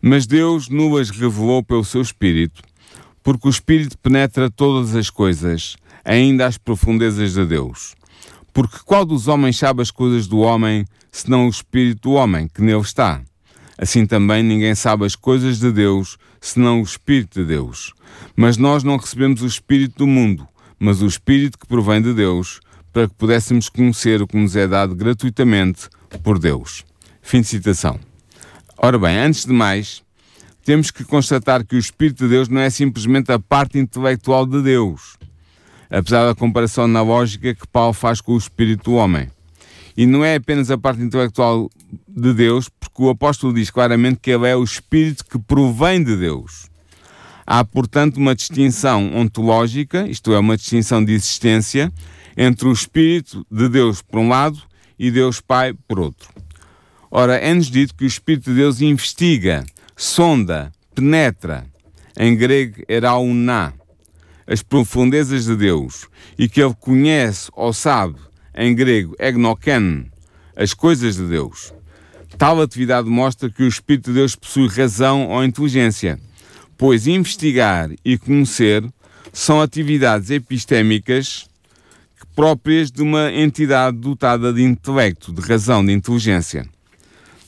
Mas 0.00 0.24
Deus 0.24 0.68
nuas 0.68 1.10
revelou 1.10 1.64
pelo 1.64 1.84
seu 1.84 2.00
Espírito, 2.00 2.62
porque 3.22 3.48
o 3.48 3.50
Espírito 3.50 3.98
penetra 3.98 4.48
todas 4.48 4.94
as 4.94 5.10
coisas, 5.10 5.76
ainda 6.04 6.46
as 6.46 6.56
profundezas 6.56 7.34
de 7.34 7.44
Deus. 7.44 7.94
Porque 8.52 8.78
qual 8.84 9.04
dos 9.04 9.26
homens 9.26 9.58
sabe 9.58 9.82
as 9.82 9.90
coisas 9.90 10.26
do 10.26 10.38
homem, 10.38 10.84
senão 11.10 11.46
o 11.46 11.50
Espírito 11.50 12.02
do 12.02 12.12
homem 12.12 12.48
que 12.48 12.62
nele 12.62 12.80
está? 12.80 13.20
Assim 13.82 14.04
também 14.04 14.42
ninguém 14.42 14.74
sabe 14.74 15.06
as 15.06 15.16
coisas 15.16 15.58
de 15.58 15.72
Deus, 15.72 16.18
senão 16.38 16.80
o 16.80 16.84
Espírito 16.84 17.40
de 17.40 17.46
Deus. 17.46 17.94
Mas 18.36 18.58
nós 18.58 18.84
não 18.84 18.98
recebemos 18.98 19.40
o 19.40 19.46
Espírito 19.46 20.00
do 20.00 20.06
mundo, 20.06 20.46
mas 20.78 21.00
o 21.00 21.06
Espírito 21.06 21.58
que 21.58 21.66
provém 21.66 22.02
de 22.02 22.12
Deus, 22.12 22.60
para 22.92 23.08
que 23.08 23.14
pudéssemos 23.14 23.70
conhecer 23.70 24.20
o 24.20 24.26
que 24.26 24.36
nos 24.36 24.54
é 24.54 24.68
dado 24.68 24.94
gratuitamente 24.94 25.88
por 26.22 26.38
Deus. 26.38 26.84
Fim 27.22 27.40
de 27.40 27.46
citação. 27.46 27.98
Ora 28.76 28.98
bem, 28.98 29.16
antes 29.16 29.46
de 29.46 29.52
mais, 29.52 30.02
temos 30.62 30.90
que 30.90 31.02
constatar 31.02 31.64
que 31.64 31.74
o 31.74 31.78
Espírito 31.78 32.24
de 32.24 32.28
Deus 32.28 32.50
não 32.50 32.60
é 32.60 32.68
simplesmente 32.68 33.32
a 33.32 33.38
parte 33.38 33.78
intelectual 33.78 34.44
de 34.44 34.60
Deus, 34.60 35.16
apesar 35.88 36.26
da 36.26 36.34
comparação 36.34 36.86
na 36.86 37.00
lógica 37.00 37.54
que 37.54 37.66
Paulo 37.66 37.94
faz 37.94 38.20
com 38.20 38.32
o 38.32 38.38
Espírito 38.38 38.90
do 38.90 38.96
homem. 38.96 39.30
E 39.96 40.04
não 40.04 40.22
é 40.22 40.34
apenas 40.34 40.70
a 40.70 40.76
parte 40.76 41.00
intelectual 41.00 41.70
de 42.06 42.34
Deus, 42.34 42.68
o 43.04 43.10
apóstolo 43.10 43.54
diz 43.54 43.70
claramente 43.70 44.18
que 44.20 44.30
ele 44.30 44.48
é 44.48 44.56
o 44.56 44.64
Espírito 44.64 45.24
que 45.24 45.38
provém 45.38 46.02
de 46.02 46.16
Deus. 46.16 46.68
Há, 47.46 47.64
portanto, 47.64 48.16
uma 48.16 48.34
distinção 48.34 49.14
ontológica, 49.16 50.06
isto 50.06 50.32
é, 50.32 50.38
uma 50.38 50.56
distinção 50.56 51.04
de 51.04 51.12
existência, 51.12 51.92
entre 52.36 52.68
o 52.68 52.72
Espírito 52.72 53.44
de 53.50 53.68
Deus 53.68 54.02
por 54.02 54.20
um 54.20 54.28
lado 54.28 54.62
e 54.98 55.10
Deus 55.10 55.40
Pai 55.40 55.74
por 55.88 55.98
outro. 55.98 56.28
Ora, 57.10 57.36
é-nos 57.36 57.66
dito 57.66 57.94
que 57.94 58.04
o 58.04 58.06
Espírito 58.06 58.50
de 58.50 58.56
Deus 58.56 58.80
investiga, 58.80 59.64
sonda, 59.96 60.70
penetra, 60.94 61.66
em 62.16 62.36
grego 62.36 62.82
erauná, 62.88 63.72
as 64.46 64.62
profundezas 64.62 65.44
de 65.44 65.56
Deus 65.56 66.06
e 66.38 66.48
que 66.48 66.62
ele 66.62 66.74
conhece 66.78 67.50
ou 67.52 67.72
sabe, 67.72 68.16
em 68.54 68.74
grego 68.74 69.14
egnoken, 69.18 70.10
as 70.54 70.74
coisas 70.74 71.16
de 71.16 71.26
Deus. 71.26 71.72
Tal 72.38 72.60
atividade 72.60 73.08
mostra 73.08 73.50
que 73.50 73.62
o 73.62 73.68
Espírito 73.68 74.10
de 74.10 74.18
Deus 74.18 74.34
possui 74.34 74.68
razão 74.68 75.28
ou 75.28 75.44
inteligência, 75.44 76.18
pois 76.78 77.06
investigar 77.06 77.90
e 78.04 78.16
conhecer 78.16 78.84
são 79.32 79.60
atividades 79.60 80.30
epistémicas 80.30 81.46
próprias 82.34 82.90
de 82.90 83.02
uma 83.02 83.32
entidade 83.32 83.96
dotada 83.98 84.52
de 84.52 84.62
intelecto, 84.62 85.32
de 85.32 85.40
razão, 85.40 85.84
de 85.84 85.92
inteligência. 85.92 86.66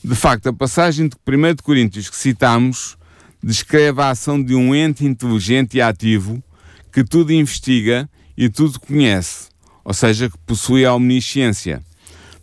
De 0.03 0.15
facto, 0.15 0.47
a 0.47 0.53
passagem 0.53 1.07
de 1.07 1.15
1 1.27 1.55
de 1.55 1.63
Coríntios 1.63 2.09
que 2.09 2.15
citamos 2.15 2.97
descreve 3.41 4.01
a 4.01 4.09
ação 4.09 4.41
de 4.41 4.53
um 4.53 4.75
ente 4.75 5.05
inteligente 5.05 5.77
e 5.77 5.81
ativo 5.81 6.43
que 6.91 7.03
tudo 7.03 7.33
investiga 7.33 8.09
e 8.37 8.49
tudo 8.49 8.79
conhece, 8.79 9.49
ou 9.83 9.93
seja, 9.93 10.29
que 10.29 10.37
possui 10.45 10.85
a 10.85 10.93
omnisciência, 10.93 11.81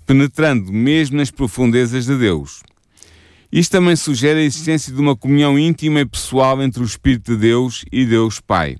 penetrando 0.06 0.72
mesmo 0.72 1.16
nas 1.16 1.30
profundezas 1.30 2.06
de 2.06 2.16
Deus. 2.16 2.62
Isto 3.52 3.72
também 3.72 3.96
sugere 3.96 4.40
a 4.40 4.44
existência 4.44 4.92
de 4.92 5.00
uma 5.00 5.16
comunhão 5.16 5.58
íntima 5.58 6.00
e 6.00 6.06
pessoal 6.06 6.62
entre 6.62 6.82
o 6.82 6.86
Espírito 6.86 7.32
de 7.32 7.38
Deus 7.38 7.84
e 7.90 8.04
Deus 8.04 8.40
Pai. 8.40 8.76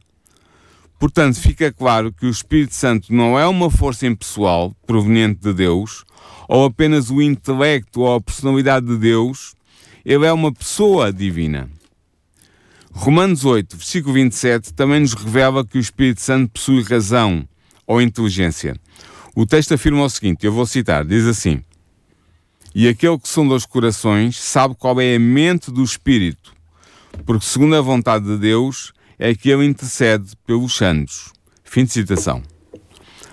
Portanto, 0.99 1.41
fica 1.41 1.73
claro 1.73 2.12
que 2.12 2.27
o 2.27 2.31
Espírito 2.31 2.75
Santo 2.75 3.12
não 3.12 3.39
é 3.39 3.47
uma 3.47 3.71
força 3.71 4.07
impessoal 4.07 4.77
proveniente 4.87 5.41
de 5.41 5.53
Deus, 5.53 6.05
ou 6.47 6.67
apenas 6.67 7.11
o 7.11 7.23
intelecto 7.23 8.03
ou 8.03 8.15
a 8.15 8.21
personalidade 8.21 8.87
de 8.87 8.97
Deus, 8.97 9.55
ele 10.05 10.27
é 10.27 10.33
uma 10.33 10.53
pessoa 10.53 11.12
divina. 11.12 11.71
Romanos 12.93 13.45
8, 13.45 13.77
versículo 13.77 14.15
27, 14.15 14.75
também 14.75 15.00
nos 15.00 15.15
revela 15.15 15.65
que 15.65 15.79
o 15.79 15.81
Espírito 15.81 16.21
Santo 16.21 16.50
possui 16.50 16.83
razão 16.83 17.49
ou 17.87 18.03
inteligência. 18.03 18.77
O 19.34 19.46
texto 19.46 19.75
afirma 19.75 20.04
o 20.04 20.10
seguinte: 20.10 20.44
eu 20.44 20.52
vou 20.52 20.66
citar, 20.66 21.04
diz 21.04 21.26
assim: 21.26 21.62
E 22.75 22.88
aquele 22.88 23.18
que 23.18 23.28
sonda 23.28 23.54
os 23.54 23.66
corações 23.66 24.37
sabe 24.37 24.75
qual 24.75 25.00
é 25.00 25.14
a 25.14 25.18
mente 25.18 25.70
do 25.70 25.82
Espírito, 25.82 26.52
porque, 27.25 27.44
segundo 27.44 27.76
a 27.76 27.80
vontade 27.80 28.25
de 28.25 28.37
Deus, 28.38 28.92
é 29.18 29.34
que 29.34 29.50
ele 29.50 29.66
intercede 29.66 30.32
pelos 30.46 30.75
santos. 30.75 31.32
Fim 31.62 31.84
de 31.84 31.92
citação. 31.92 32.42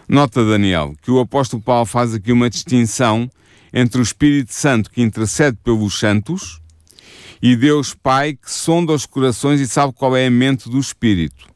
Nota, 0.07 0.45
Daniel, 0.45 0.95
que 1.01 1.09
o 1.09 1.19
apóstolo 1.19 1.61
Paulo 1.61 1.85
faz 1.85 2.13
aqui 2.13 2.31
uma 2.31 2.49
distinção 2.49 3.29
entre 3.73 3.99
o 3.99 4.03
Espírito 4.03 4.53
Santo 4.53 4.89
que 4.89 5.01
intercede 5.01 5.57
pelos 5.63 5.99
santos 5.99 6.61
e 7.41 7.55
Deus 7.55 7.93
Pai 7.93 8.33
que 8.33 8.49
sonda 8.49 8.93
os 8.93 9.05
corações 9.05 9.59
e 9.59 9.67
sabe 9.67 9.93
qual 9.93 10.15
é 10.15 10.27
a 10.27 10.31
mente 10.31 10.69
do 10.69 10.79
Espírito. 10.79 11.47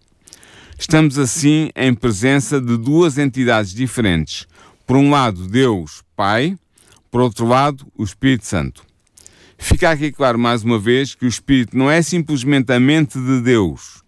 Estamos 0.82 1.20
assim 1.20 1.70
em 1.76 1.94
presença 1.94 2.60
de 2.60 2.76
duas 2.76 3.20
entidades 3.20 3.72
diferentes. 3.72 4.48
Por 4.88 4.98
um 4.98 5.12
lado, 5.12 5.48
Deus 5.48 6.02
Pai, 6.16 6.58
por 7.12 7.22
outro 7.22 7.46
lado, 7.46 7.86
o 7.96 8.04
Espírito 8.04 8.48
Santo. 8.48 8.82
Fica 9.60 9.92
aqui 9.92 10.12
claro 10.12 10.40
mais 10.40 10.64
uma 10.64 10.80
vez 10.80 11.14
que 11.14 11.24
o 11.24 11.28
Espírito 11.28 11.78
não 11.78 11.90
é 11.90 12.02
simplesmente 12.02 12.74
a 12.74 12.80
mente 12.80 13.20
de 13.20 13.42
Deus. 13.42 14.02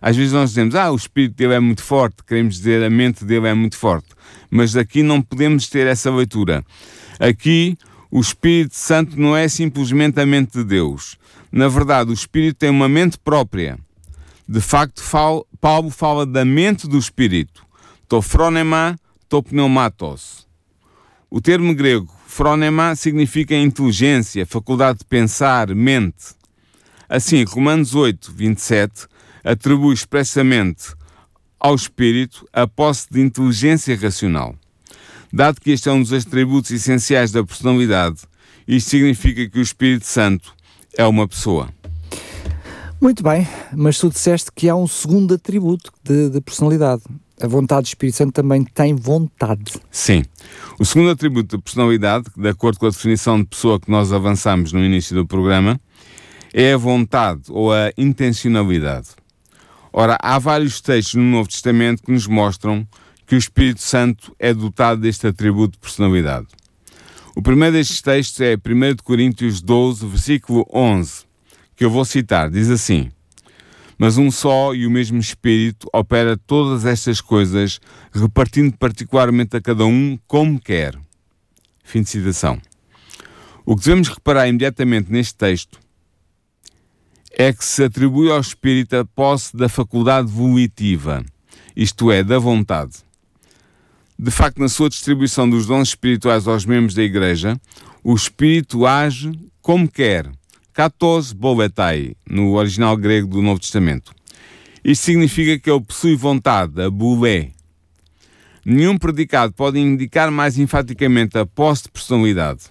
Às 0.00 0.16
vezes 0.16 0.32
nós 0.32 0.48
dizemos, 0.48 0.74
ah, 0.74 0.90
o 0.90 0.96
Espírito 0.96 1.36
dele 1.36 1.52
é 1.52 1.60
muito 1.60 1.82
forte, 1.82 2.24
queremos 2.26 2.54
dizer 2.54 2.82
a 2.82 2.88
mente 2.88 3.22
dele 3.22 3.48
é 3.48 3.54
muito 3.54 3.76
forte. 3.76 4.08
Mas 4.50 4.74
aqui 4.74 5.02
não 5.02 5.20
podemos 5.20 5.68
ter 5.68 5.86
essa 5.86 6.10
leitura. 6.10 6.64
Aqui 7.20 7.76
o 8.10 8.20
Espírito 8.20 8.74
Santo 8.74 9.20
não 9.20 9.36
é 9.36 9.46
simplesmente 9.48 10.18
a 10.18 10.24
mente 10.24 10.52
de 10.52 10.64
Deus. 10.64 11.18
Na 11.52 11.68
verdade, 11.68 12.10
o 12.10 12.14
Espírito 12.14 12.56
tem 12.56 12.70
uma 12.70 12.88
mente 12.88 13.18
própria. 13.18 13.78
De 14.48 14.60
facto, 14.60 15.02
Paulo 15.68 15.90
fala 15.90 16.24
da 16.24 16.44
mente 16.44 16.86
do 16.86 16.96
Espírito. 16.96 17.66
To 18.08 18.22
phronema, 18.22 18.96
to 19.28 19.42
pneumatos. 19.42 20.46
O 21.28 21.40
termo 21.40 21.74
grego 21.74 22.08
phronema 22.24 22.94
significa 22.94 23.52
inteligência, 23.52 24.46
faculdade 24.46 25.00
de 25.00 25.04
pensar, 25.06 25.74
mente. 25.74 26.36
Assim, 27.08 27.42
Romanos 27.42 27.96
8, 27.96 28.30
27 28.32 29.08
atribui 29.42 29.92
expressamente 29.92 30.94
ao 31.58 31.74
Espírito 31.74 32.46
a 32.52 32.68
posse 32.68 33.08
de 33.10 33.20
inteligência 33.20 33.96
racional. 33.96 34.54
Dado 35.32 35.60
que 35.60 35.72
este 35.72 35.88
é 35.88 35.92
um 35.92 36.00
dos 36.00 36.12
atributos 36.12 36.70
essenciais 36.70 37.32
da 37.32 37.42
personalidade, 37.42 38.20
isto 38.68 38.90
significa 38.90 39.50
que 39.50 39.58
o 39.58 39.62
Espírito 39.62 40.06
Santo 40.06 40.54
é 40.96 41.04
uma 41.04 41.26
pessoa. 41.26 41.74
Muito 43.00 43.22
bem, 43.22 43.46
mas 43.74 43.98
tu 43.98 44.08
disseste 44.08 44.50
que 44.54 44.68
há 44.68 44.74
um 44.74 44.86
segundo 44.86 45.34
atributo 45.34 45.92
de, 46.02 46.30
de 46.30 46.40
personalidade. 46.40 47.02
A 47.40 47.46
vontade 47.46 47.82
do 47.82 47.88
Espírito 47.88 48.16
Santo 48.16 48.32
também 48.32 48.64
tem 48.64 48.94
vontade. 48.94 49.74
Sim. 49.90 50.24
O 50.78 50.84
segundo 50.84 51.10
atributo 51.10 51.58
de 51.58 51.62
personalidade, 51.62 52.24
de 52.34 52.48
acordo 52.48 52.78
com 52.78 52.86
a 52.86 52.90
definição 52.90 53.38
de 53.38 53.44
pessoa 53.44 53.78
que 53.78 53.90
nós 53.90 54.12
avançamos 54.12 54.72
no 54.72 54.82
início 54.82 55.14
do 55.14 55.26
programa, 55.26 55.78
é 56.54 56.72
a 56.72 56.78
vontade 56.78 57.42
ou 57.50 57.70
a 57.70 57.92
intencionalidade. 57.98 59.08
Ora, 59.92 60.16
há 60.22 60.38
vários 60.38 60.80
textos 60.80 61.14
no 61.14 61.22
Novo 61.22 61.50
Testamento 61.50 62.02
que 62.02 62.10
nos 62.10 62.26
mostram 62.26 62.88
que 63.26 63.34
o 63.34 63.38
Espírito 63.38 63.82
Santo 63.82 64.34
é 64.38 64.54
dotado 64.54 65.02
deste 65.02 65.26
atributo 65.26 65.72
de 65.72 65.78
personalidade. 65.78 66.46
O 67.34 67.42
primeiro 67.42 67.74
destes 67.74 68.00
textos 68.00 68.40
é 68.40 68.54
1 68.54 68.96
Coríntios 69.04 69.60
12, 69.60 70.06
versículo 70.06 70.66
11, 70.72 71.25
que 71.76 71.84
eu 71.84 71.90
vou 71.90 72.04
citar. 72.04 72.50
Diz 72.50 72.70
assim: 72.70 73.10
Mas 73.98 74.16
um 74.16 74.30
só 74.30 74.74
e 74.74 74.86
o 74.86 74.90
mesmo 74.90 75.18
Espírito 75.18 75.88
opera 75.92 76.36
todas 76.36 76.84
estas 76.84 77.20
coisas, 77.20 77.78
repartindo 78.12 78.76
particularmente 78.76 79.56
a 79.56 79.60
cada 79.60 79.84
um 79.84 80.18
como 80.26 80.60
quer. 80.60 80.98
Fim 81.84 82.02
de 82.02 82.08
citação. 82.08 82.60
O 83.64 83.76
que 83.76 83.84
devemos 83.84 84.08
reparar 84.08 84.48
imediatamente 84.48 85.12
neste 85.12 85.34
texto 85.34 85.78
é 87.38 87.52
que 87.52 87.64
se 87.64 87.84
atribui 87.84 88.30
ao 88.30 88.40
Espírito 88.40 88.96
a 88.96 89.04
posse 89.04 89.54
da 89.54 89.68
faculdade 89.68 90.28
volitiva, 90.28 91.22
isto 91.76 92.10
é, 92.10 92.24
da 92.24 92.38
vontade. 92.38 93.04
De 94.18 94.30
facto, 94.30 94.58
na 94.58 94.68
sua 94.68 94.88
distribuição 94.88 95.48
dos 95.48 95.66
dons 95.66 95.88
espirituais 95.88 96.48
aos 96.48 96.64
membros 96.64 96.94
da 96.94 97.02
Igreja, 97.02 97.60
o 98.02 98.14
Espírito 98.14 98.86
age 98.86 99.30
como 99.60 99.86
quer. 99.86 100.30
Katos 100.76 101.32
boletai, 101.32 102.14
no 102.28 102.52
original 102.52 102.98
grego 102.98 103.28
do 103.28 103.40
Novo 103.40 103.58
Testamento. 103.58 104.12
Isto 104.84 105.06
significa 105.06 105.58
que 105.58 105.70
ele 105.70 105.80
possui 105.80 106.14
vontade, 106.14 106.82
a 106.82 106.90
bulé. 106.90 107.52
Nenhum 108.62 108.98
predicado 108.98 109.54
pode 109.54 109.78
indicar 109.78 110.30
mais 110.30 110.58
enfaticamente 110.58 111.38
a 111.38 111.46
posse 111.46 111.84
de 111.84 111.92
personalidade. 111.92 112.64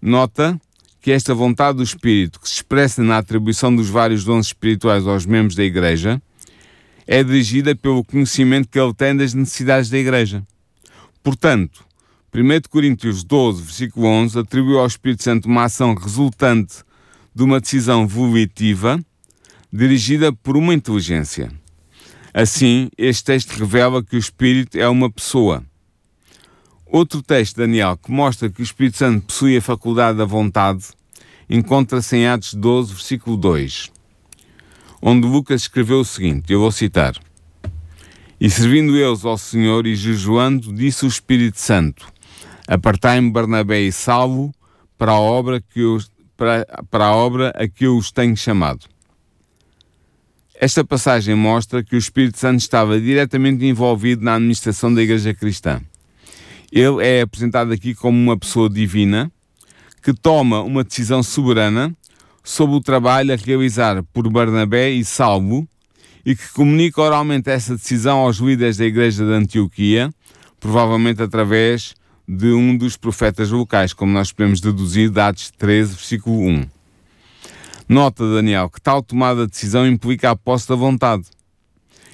Nota 0.00 0.58
que 0.98 1.10
esta 1.10 1.34
vontade 1.34 1.76
do 1.76 1.82
Espírito, 1.82 2.40
que 2.40 2.48
se 2.48 2.54
expressa 2.54 3.02
na 3.02 3.18
atribuição 3.18 3.76
dos 3.76 3.90
vários 3.90 4.24
dons 4.24 4.46
espirituais 4.46 5.06
aos 5.06 5.26
membros 5.26 5.54
da 5.54 5.62
Igreja, 5.62 6.22
é 7.06 7.22
dirigida 7.22 7.76
pelo 7.76 8.02
conhecimento 8.02 8.66
que 8.66 8.80
ele 8.80 8.94
tem 8.94 9.14
das 9.14 9.34
necessidades 9.34 9.90
da 9.90 9.98
Igreja. 9.98 10.42
Portanto, 11.22 11.84
1 12.34 12.66
Coríntios 12.70 13.22
12, 13.22 13.62
versículo 13.62 14.06
11, 14.06 14.38
atribui 14.38 14.78
ao 14.78 14.86
Espírito 14.86 15.22
Santo 15.22 15.44
uma 15.44 15.64
ação 15.64 15.92
resultante 15.94 16.82
de 17.34 17.42
uma 17.42 17.60
decisão 17.60 18.06
volitiva 18.06 18.98
dirigida 19.72 20.32
por 20.32 20.56
uma 20.56 20.72
inteligência. 20.72 21.50
Assim, 22.32 22.88
este 22.96 23.24
texto 23.24 23.50
revela 23.52 24.02
que 24.02 24.16
o 24.16 24.18
Espírito 24.18 24.78
é 24.78 24.88
uma 24.88 25.10
pessoa. 25.10 25.64
Outro 26.86 27.22
texto, 27.22 27.56
Daniel, 27.56 27.96
que 27.96 28.10
mostra 28.10 28.48
que 28.48 28.60
o 28.60 28.62
Espírito 28.62 28.98
Santo 28.98 29.26
possui 29.26 29.56
a 29.56 29.62
faculdade 29.62 30.18
da 30.18 30.24
vontade, 30.24 30.84
encontra-se 31.50 32.16
em 32.16 32.26
Atos 32.26 32.54
12, 32.54 32.92
versículo 32.92 33.36
2 33.36 33.94
onde 35.06 35.26
Lucas 35.26 35.62
escreveu 35.62 36.00
o 36.00 36.04
seguinte: 36.04 36.50
eu 36.50 36.60
vou 36.60 36.72
citar. 36.72 37.14
E 38.40 38.48
servindo 38.48 38.96
eles 38.96 39.24
ao 39.24 39.36
Senhor 39.36 39.86
e 39.86 39.94
jejuando, 39.94 40.72
disse 40.72 41.04
o 41.04 41.08
Espírito 41.08 41.60
Santo: 41.60 42.08
Apartai-me 42.66 43.30
Barnabé 43.30 43.82
e 43.82 43.92
Salvo 43.92 44.52
para 44.96 45.12
a 45.12 45.20
obra 45.20 45.60
que 45.60 45.80
eu, 45.80 45.98
para, 46.36 46.66
para 46.90 47.06
a 47.06 47.14
obra 47.14 47.52
a 47.56 47.66
que 47.68 47.86
eu 47.86 47.96
os 47.96 48.10
tenho 48.10 48.36
chamado. 48.36 48.86
Esta 50.54 50.84
passagem 50.84 51.34
mostra 51.34 51.82
que 51.82 51.96
o 51.96 51.98
Espírito 51.98 52.38
Santo 52.38 52.60
estava 52.60 53.00
diretamente 53.00 53.64
envolvido 53.64 54.24
na 54.24 54.36
administração 54.36 54.92
da 54.94 55.02
Igreja 55.02 55.34
Cristã. 55.34 55.80
Ele 56.70 57.04
é 57.04 57.22
apresentado 57.22 57.72
aqui 57.72 57.94
como 57.94 58.16
uma 58.16 58.38
pessoa 58.38 58.70
divina 58.70 59.30
que 60.02 60.12
toma 60.12 60.60
uma 60.60 60.84
decisão 60.84 61.22
soberana 61.22 61.94
sobre 62.42 62.76
o 62.76 62.80
trabalho 62.80 63.32
a 63.32 63.36
realizar 63.36 64.02
por 64.12 64.28
Barnabé 64.30 64.90
e 64.90 65.04
Salvo 65.04 65.66
e 66.24 66.36
que 66.36 66.52
comunica 66.52 67.00
oralmente 67.00 67.50
essa 67.50 67.74
decisão 67.74 68.18
aos 68.18 68.36
líderes 68.36 68.76
da 68.76 68.84
igreja 68.84 69.24
de 69.24 69.32
Antioquia, 69.32 70.10
provavelmente 70.60 71.22
através 71.22 71.94
de 72.26 72.52
um 72.52 72.76
dos 72.76 72.96
profetas 72.96 73.50
locais, 73.50 73.92
como 73.92 74.12
nós 74.12 74.32
podemos 74.32 74.60
deduzir 74.60 75.10
de 75.10 75.20
Atos 75.20 75.50
13, 75.50 75.94
versículo 75.94 76.38
1. 76.40 76.66
Nota, 77.88 78.24
Daniel, 78.34 78.70
que 78.70 78.80
tal 78.80 79.02
tomada 79.02 79.44
de 79.44 79.52
decisão 79.52 79.86
implica 79.86 80.30
a 80.30 80.36
posse 80.36 80.68
da 80.68 80.74
vontade. 80.74 81.24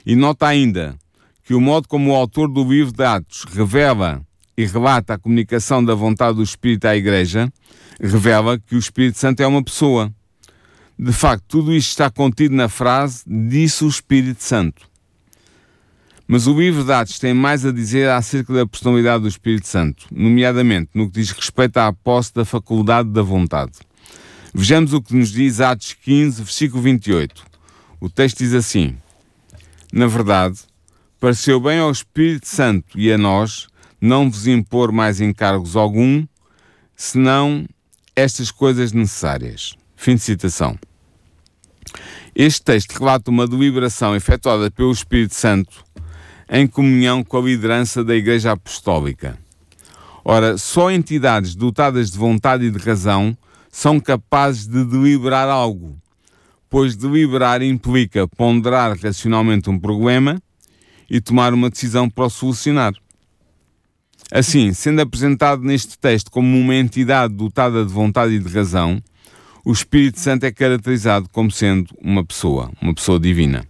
E 0.05 0.17
nota 0.17 0.47
ainda 0.47 0.97
que 1.45 1.55
o 1.55 1.61
modo 1.61 1.87
como 1.87 2.11
o 2.11 2.15
autor 2.15 2.49
do 2.49 2.65
livro 2.65 2.93
de 2.93 3.05
Atos 3.05 3.45
revela 3.45 4.21
e 4.57 4.67
relata 4.67 5.15
a 5.15 5.19
comunicação 5.19 5.85
da 5.85 5.95
vontade 5.95 6.37
do 6.37 6.43
Espírito 6.43 6.87
à 6.87 6.97
Igreja, 6.97 7.51
revela 8.01 8.59
que 8.59 8.75
o 8.75 8.79
Espírito 8.79 9.19
Santo 9.19 9.41
é 9.41 9.47
uma 9.47 9.63
pessoa. 9.63 10.13
De 10.99 11.13
facto, 11.13 11.45
tudo 11.47 11.73
isto 11.73 11.91
está 11.91 12.11
contido 12.11 12.55
na 12.55 12.69
frase 12.69 13.23
disse 13.27 13.85
o 13.85 13.89
Espírito 13.89 14.43
Santo. 14.43 14.90
Mas 16.33 16.47
o 16.47 16.57
livro 16.57 16.85
de 16.85 16.93
Atos 16.93 17.19
tem 17.19 17.35
mais 17.35 17.67
a 17.67 17.73
dizer 17.73 18.09
acerca 18.09 18.55
da 18.55 18.65
personalidade 18.65 19.23
do 19.23 19.29
Espírito 19.29 19.67
Santo, 19.67 20.07
nomeadamente 20.13 20.91
no 20.95 21.11
que 21.11 21.19
diz 21.19 21.33
respeito 21.33 21.79
à 21.79 21.93
posse 21.93 22.33
da 22.33 22.45
faculdade 22.45 23.09
da 23.09 23.21
vontade. 23.21 23.73
Vejamos 24.55 24.93
o 24.93 25.03
que 25.03 25.13
nos 25.13 25.33
diz 25.33 25.61
Atos 25.61 25.93
15, 25.93 26.41
versículo 26.41 26.85
28. 26.85 27.45
O 28.01 28.09
texto 28.09 28.39
diz 28.39 28.55
assim: 28.55 28.97
Na 29.93 30.07
verdade, 30.07 30.61
pareceu 31.19 31.59
bem 31.59 31.81
ao 31.81 31.91
Espírito 31.91 32.47
Santo 32.47 32.97
e 32.97 33.13
a 33.13 33.19
nós 33.19 33.67
não 34.01 34.31
vos 34.31 34.47
impor 34.47 34.93
mais 34.93 35.21
encargos 35.21 35.75
algum, 35.75 36.25
senão 36.95 37.67
estas 38.15 38.53
coisas 38.53 38.93
necessárias. 38.93 39.75
Fim 39.97 40.15
de 40.15 40.21
citação. 40.21 40.79
Este 42.37 42.63
texto 42.63 42.93
relata 42.93 43.33
uma 43.33 43.49
deliberação 43.49 44.15
efetuada 44.15 44.71
pelo 44.71 44.93
Espírito 44.93 45.35
Santo 45.35 45.90
em 46.51 46.67
comunhão 46.67 47.23
com 47.23 47.39
a 47.39 47.43
liderança 47.43 48.03
da 48.03 48.17
Igreja 48.17 48.51
Apostólica. 48.51 49.39
Ora, 50.25 50.59
só 50.59 50.91
entidades 50.91 51.55
dotadas 51.55 52.11
de 52.11 52.19
vontade 52.19 52.65
e 52.65 52.71
de 52.71 52.79
razão 52.79 53.37
são 53.71 54.01
capazes 54.01 54.67
de 54.67 54.85
deliberar 54.85 55.49
algo, 55.49 55.97
pois 56.69 56.97
deliberar 56.97 57.63
implica 57.63 58.27
ponderar 58.27 58.99
racionalmente 58.99 59.71
um 59.71 59.79
problema 59.79 60.43
e 61.09 61.21
tomar 61.21 61.55
uma 61.55 61.71
decisão 61.71 62.11
para 62.11 62.25
o 62.25 62.31
solucionar. 62.31 62.95
Assim, 64.33 64.73
sendo 64.73 65.01
apresentado 65.01 65.63
neste 65.63 65.97
texto 65.99 66.31
como 66.31 66.59
uma 66.59 66.75
entidade 66.75 67.33
dotada 67.33 67.85
de 67.85 67.93
vontade 67.93 68.35
e 68.35 68.39
de 68.39 68.53
razão, 68.53 69.01
o 69.65 69.73
Espírito 69.73 70.19
Santo 70.19 70.45
é 70.45 70.53
caracterizado 70.53 71.29
como 71.31 71.51
sendo 71.51 71.95
uma 72.01 72.25
pessoa, 72.25 72.71
uma 72.81 72.95
pessoa 72.95 73.21
divina. 73.21 73.70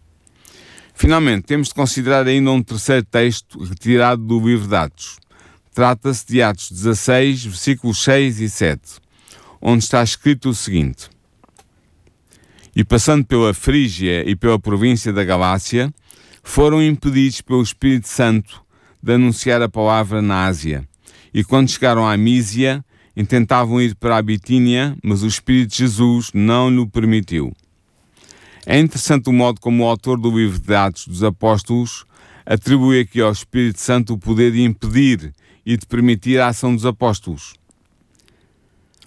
Finalmente, 1.01 1.45
temos 1.45 1.69
de 1.69 1.75
considerar 1.75 2.27
ainda 2.27 2.51
um 2.51 2.63
terceiro 2.63 3.03
texto 3.03 3.59
retirado 3.65 4.23
do 4.23 4.39
livro 4.39 4.69
de 4.69 4.77
Atos. 4.77 5.17
Trata-se 5.75 6.27
de 6.27 6.43
Atos 6.43 6.71
16, 6.71 7.47
versículos 7.47 8.05
6 8.05 8.39
e 8.39 8.51
7, 8.51 9.01
onde 9.63 9.83
está 9.83 10.03
escrito 10.03 10.51
o 10.51 10.55
seguinte: 10.55 11.09
E 12.77 12.85
passando 12.85 13.25
pela 13.25 13.55
Frígia 13.55 14.29
e 14.29 14.37
pela 14.37 14.59
província 14.59 15.11
da 15.11 15.25
Galácia, 15.25 15.91
foram 16.43 16.83
impedidos 16.83 17.41
pelo 17.41 17.63
Espírito 17.63 18.07
Santo 18.07 18.63
de 19.03 19.15
anunciar 19.15 19.63
a 19.63 19.71
palavra 19.71 20.21
na 20.21 20.45
Ásia. 20.45 20.87
E 21.33 21.43
quando 21.43 21.71
chegaram 21.71 22.07
à 22.07 22.15
Mísia, 22.15 22.85
intentavam 23.17 23.81
ir 23.81 23.95
para 23.95 24.19
a 24.19 24.23
Bitínia, 24.23 24.95
mas 25.03 25.23
o 25.23 25.27
Espírito 25.27 25.71
de 25.71 25.79
Jesus 25.79 26.31
não 26.35 26.69
lhe 26.69 26.87
permitiu. 26.87 27.57
É 28.67 28.79
interessante 28.79 29.31
o 29.31 29.33
modo 29.33 29.61
como 29.61 29.85
o 29.85 29.87
autor 29.87 30.19
do 30.19 30.31
livro 30.31 30.59
de 30.59 30.75
Atos 30.75 31.07
dos 31.07 31.23
Apóstolos 31.23 32.05
atribui 32.45 33.01
aqui 33.01 33.21
ao 33.21 33.33
Espírito 33.33 33.81
Santo 33.81 34.15
o 34.15 34.19
poder 34.19 34.53
de 34.53 34.63
impedir 34.63 35.33
e 35.65 35.77
de 35.77 35.87
permitir 35.87 36.41
a 36.41 36.49
ação 36.49 36.75
dos 36.75 36.85
apóstolos. 36.85 37.55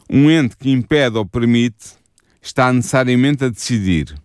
Um 0.10 0.30
ente 0.30 0.58
que 0.58 0.72
impede 0.72 1.18
ou 1.18 1.26
permite 1.26 1.96
está 2.42 2.74
necessariamente 2.74 3.46
a 3.46 3.50
decidir. 3.50 4.16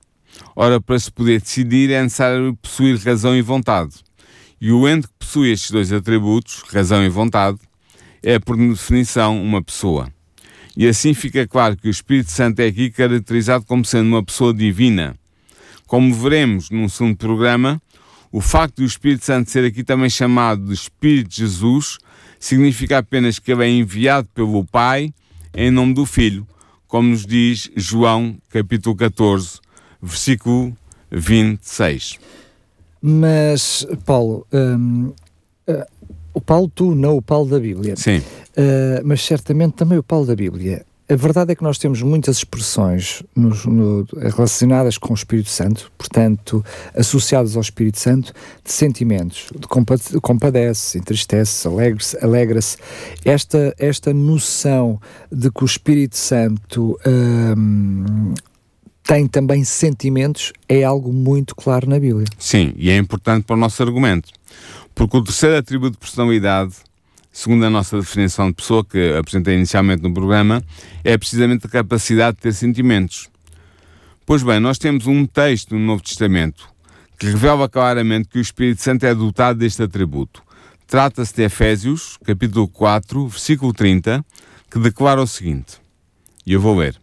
Ora, 0.56 0.80
para 0.80 0.98
se 0.98 1.10
poder 1.10 1.40
decidir 1.40 1.90
é 1.90 2.02
necessário 2.02 2.56
possuir 2.56 2.98
razão 2.98 3.36
e 3.36 3.42
vontade. 3.42 3.96
E 4.60 4.72
o 4.72 4.88
ente 4.88 5.06
que 5.06 5.14
possui 5.18 5.52
estes 5.52 5.70
dois 5.70 5.92
atributos, 5.92 6.62
razão 6.68 7.04
e 7.04 7.08
vontade, 7.08 7.58
é 8.22 8.38
por 8.38 8.56
definição 8.56 9.40
uma 9.40 9.62
pessoa. 9.62 10.12
E 10.78 10.86
assim 10.86 11.12
fica 11.12 11.44
claro 11.44 11.76
que 11.76 11.88
o 11.88 11.90
Espírito 11.90 12.30
Santo 12.30 12.60
é 12.60 12.66
aqui 12.66 12.88
caracterizado 12.88 13.64
como 13.64 13.84
sendo 13.84 14.10
uma 14.10 14.22
pessoa 14.22 14.54
divina. 14.54 15.16
Como 15.88 16.14
veremos 16.14 16.70
num 16.70 16.88
segundo 16.88 17.16
programa, 17.16 17.82
o 18.30 18.40
facto 18.40 18.76
do 18.76 18.84
Espírito 18.84 19.24
Santo 19.24 19.50
ser 19.50 19.64
aqui 19.64 19.82
também 19.82 20.08
chamado 20.08 20.66
de 20.66 20.74
Espírito 20.74 21.30
de 21.30 21.36
Jesus 21.38 21.98
significa 22.38 22.98
apenas 22.98 23.40
que 23.40 23.50
ele 23.50 23.64
é 23.64 23.68
enviado 23.68 24.28
pelo 24.32 24.64
Pai 24.64 25.12
em 25.52 25.68
nome 25.68 25.94
do 25.94 26.06
Filho, 26.06 26.46
como 26.86 27.08
nos 27.08 27.26
diz 27.26 27.68
João 27.74 28.38
capítulo 28.48 28.94
14, 28.94 29.58
versículo 30.00 30.76
26. 31.10 32.20
Mas, 33.02 33.84
Paulo, 34.06 34.46
hum, 34.52 35.12
uh, 35.68 35.97
o 36.38 36.40
Paulo, 36.40 36.70
tu, 36.74 36.94
não 36.94 37.16
o 37.16 37.22
Paulo 37.22 37.48
da 37.48 37.58
Bíblia. 37.58 37.96
Sim. 37.96 38.18
Uh, 38.18 39.02
mas 39.04 39.22
certamente 39.22 39.74
também 39.74 39.98
o 39.98 40.02
Paulo 40.02 40.26
da 40.26 40.34
Bíblia. 40.34 40.84
A 41.10 41.16
verdade 41.16 41.52
é 41.52 41.54
que 41.54 41.62
nós 41.62 41.78
temos 41.78 42.02
muitas 42.02 42.36
expressões 42.36 43.22
no, 43.34 43.48
no, 43.64 44.06
relacionadas 44.30 44.98
com 44.98 45.14
o 45.14 45.16
Espírito 45.16 45.48
Santo, 45.48 45.90
portanto, 45.96 46.62
associadas 46.94 47.56
ao 47.56 47.62
Espírito 47.62 47.98
Santo, 47.98 48.34
de 48.62 48.70
sentimentos, 48.70 49.46
de 49.58 49.66
compade 49.66 50.02
compadece, 50.20 50.98
entristece, 50.98 51.66
alegra-se. 51.66 52.18
Alegra 52.22 52.60
esta, 53.24 53.74
esta 53.78 54.12
noção 54.12 55.00
de 55.32 55.50
que 55.50 55.62
o 55.62 55.66
Espírito 55.66 56.16
Santo 56.18 56.98
hum, 57.56 58.34
tem 59.02 59.26
também 59.26 59.64
sentimentos 59.64 60.52
é 60.68 60.84
algo 60.84 61.10
muito 61.10 61.56
claro 61.56 61.88
na 61.88 61.98
Bíblia. 61.98 62.26
Sim, 62.38 62.74
e 62.76 62.90
é 62.90 62.98
importante 62.98 63.44
para 63.44 63.56
o 63.56 63.58
nosso 63.58 63.82
argumento. 63.82 64.28
Porque 64.98 65.16
o 65.16 65.22
terceiro 65.22 65.56
atributo 65.56 65.92
de 65.92 65.98
personalidade, 65.98 66.74
segundo 67.30 67.64
a 67.64 67.70
nossa 67.70 68.00
definição 68.00 68.48
de 68.48 68.54
pessoa 68.54 68.84
que 68.84 69.12
apresentei 69.16 69.54
inicialmente 69.54 70.02
no 70.02 70.12
programa, 70.12 70.60
é 71.04 71.16
precisamente 71.16 71.68
a 71.68 71.70
capacidade 71.70 72.36
de 72.36 72.42
ter 72.42 72.52
sentimentos. 72.52 73.30
Pois 74.26 74.42
bem, 74.42 74.58
nós 74.58 74.76
temos 74.76 75.06
um 75.06 75.24
texto 75.24 75.76
no 75.76 75.86
Novo 75.86 76.02
Testamento 76.02 76.68
que 77.16 77.26
revela 77.26 77.68
claramente 77.68 78.28
que 78.28 78.38
o 78.38 78.40
Espírito 78.40 78.82
Santo 78.82 79.06
é 79.06 79.14
dotado 79.14 79.60
deste 79.60 79.80
atributo. 79.84 80.42
Trata-se 80.84 81.32
de 81.32 81.44
Efésios, 81.44 82.18
capítulo 82.24 82.66
4, 82.66 83.28
versículo 83.28 83.72
30, 83.72 84.26
que 84.68 84.80
declara 84.80 85.22
o 85.22 85.28
seguinte, 85.28 85.80
e 86.44 86.54
eu 86.54 86.60
vou 86.60 86.76
ler. 86.76 86.96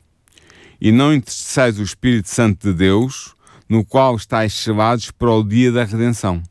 E 0.82 0.92
não 0.92 1.14
entristeçais 1.14 1.80
o 1.80 1.84
Espírito 1.84 2.28
Santo 2.28 2.68
de 2.68 2.74
Deus, 2.74 3.34
no 3.70 3.86
qual 3.86 4.18
estáis 4.18 4.54
selados 4.54 5.12
para 5.12 5.32
o 5.32 5.42
dia 5.42 5.72
da 5.72 5.86
redenção. 5.86 6.44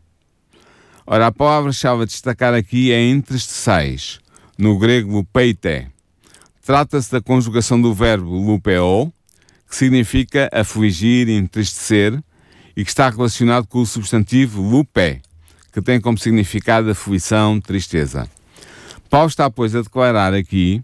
Ora, 1.07 1.27
a 1.27 1.33
palavra-chave 1.33 2.03
a 2.03 2.07
destacar 2.07 2.55
aqui 2.55 2.91
é 2.91 3.11
entristeçais, 3.11 4.21
no 4.57 4.79
grego 4.79 5.13
lupeite. 5.13 5.87
Trata-se 6.65 7.13
da 7.13 7.21
conjugação 7.21 7.81
do 7.81 7.93
verbo 7.93 8.31
lupeo, 8.31 9.13
que 9.69 9.77
significa 9.77 10.49
afligir, 10.51 11.29
entristecer, 11.29 12.19
e 12.75 12.83
que 12.83 12.91
está 12.91 13.11
relacionado 13.11 13.67
com 13.67 13.83
o 13.83 13.87
substantivo 13.87 14.63
lupe, 14.63 15.21
que 15.73 15.83
tem 15.83 16.01
como 16.01 16.17
significado 16.17 16.91
aflição, 16.91 17.61
tristeza. 17.61 18.27
Paulo 19.11 19.29
está, 19.29 19.51
pois, 19.51 19.75
a 19.77 19.83
declarar 19.83 20.33
aqui 20.33 20.83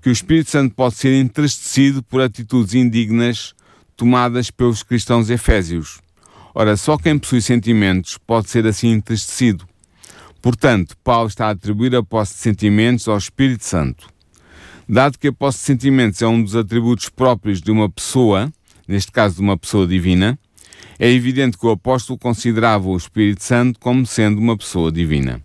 que 0.00 0.08
o 0.08 0.12
Espírito 0.12 0.50
Santo 0.50 0.74
pode 0.74 0.94
ser 0.94 1.12
entristecido 1.20 2.02
por 2.02 2.22
atitudes 2.22 2.74
indignas 2.74 3.54
tomadas 3.94 4.50
pelos 4.50 4.82
cristãos 4.82 5.28
efésios. 5.28 6.03
Ora, 6.54 6.76
só 6.76 6.96
quem 6.96 7.18
possui 7.18 7.40
sentimentos 7.40 8.16
pode 8.16 8.48
ser 8.48 8.64
assim 8.64 8.92
entristecido. 8.92 9.66
Portanto, 10.40 10.96
Paulo 11.02 11.26
está 11.26 11.48
a 11.48 11.50
atribuir 11.50 11.96
a 11.96 12.02
posse 12.02 12.34
de 12.34 12.40
sentimentos 12.40 13.08
ao 13.08 13.18
Espírito 13.18 13.64
Santo. 13.64 14.08
Dado 14.88 15.18
que 15.18 15.28
a 15.28 15.32
posse 15.32 15.58
de 15.58 15.64
sentimentos 15.64 16.22
é 16.22 16.28
um 16.28 16.40
dos 16.40 16.54
atributos 16.54 17.08
próprios 17.08 17.60
de 17.60 17.72
uma 17.72 17.90
pessoa, 17.90 18.52
neste 18.86 19.10
caso 19.10 19.36
de 19.36 19.40
uma 19.40 19.58
pessoa 19.58 19.84
divina, 19.84 20.38
é 20.96 21.10
evidente 21.10 21.58
que 21.58 21.66
o 21.66 21.70
apóstolo 21.70 22.16
considerava 22.16 22.88
o 22.88 22.96
Espírito 22.96 23.42
Santo 23.42 23.80
como 23.80 24.06
sendo 24.06 24.38
uma 24.38 24.56
pessoa 24.56 24.92
divina. 24.92 25.42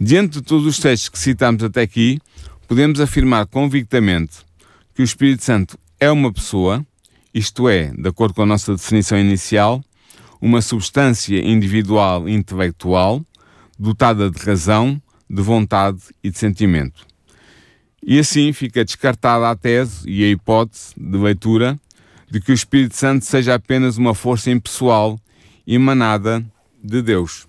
Diante 0.00 0.38
de 0.38 0.42
todos 0.42 0.66
os 0.66 0.78
textos 0.80 1.08
que 1.08 1.18
citamos 1.18 1.62
até 1.62 1.82
aqui, 1.82 2.18
podemos 2.66 3.00
afirmar 3.00 3.46
convictamente 3.46 4.38
que 4.92 5.02
o 5.02 5.04
Espírito 5.04 5.44
Santo 5.44 5.78
é 6.00 6.10
uma 6.10 6.32
pessoa, 6.32 6.84
isto 7.32 7.68
é, 7.68 7.92
de 7.92 8.08
acordo 8.08 8.34
com 8.34 8.42
a 8.42 8.46
nossa 8.46 8.74
definição 8.74 9.18
inicial, 9.18 9.84
uma 10.40 10.62
substância 10.62 11.38
individual 11.38 12.28
intelectual 12.28 13.24
dotada 13.78 14.30
de 14.30 14.38
razão, 14.42 15.00
de 15.28 15.42
vontade 15.42 15.98
e 16.22 16.30
de 16.30 16.38
sentimento. 16.38 17.06
E 18.02 18.18
assim 18.18 18.52
fica 18.52 18.84
descartada 18.84 19.48
a 19.48 19.56
tese 19.56 20.08
e 20.08 20.24
a 20.24 20.28
hipótese 20.28 20.94
de 20.96 21.18
leitura 21.18 21.78
de 22.30 22.40
que 22.40 22.52
o 22.52 22.54
Espírito 22.54 22.96
Santo 22.96 23.24
seja 23.24 23.54
apenas 23.54 23.98
uma 23.98 24.14
força 24.14 24.50
impessoal 24.50 25.18
emanada 25.66 26.44
de 26.82 27.02
Deus. 27.02 27.46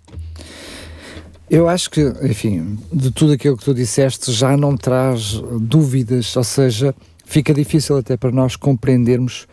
Eu 1.49 1.67
acho 1.67 1.89
que, 1.89 2.01
enfim, 2.23 2.79
de 2.91 3.11
tudo 3.11 3.33
aquilo 3.33 3.57
que 3.57 3.65
tu 3.65 3.73
disseste 3.73 4.31
já 4.31 4.55
não 4.55 4.77
traz 4.77 5.33
dúvidas, 5.59 6.35
ou 6.35 6.43
seja, 6.43 6.95
fica 7.25 7.53
difícil 7.53 7.97
até 7.97 8.15
para 8.15 8.31
nós 8.31 8.55
compreendermos 8.55 9.47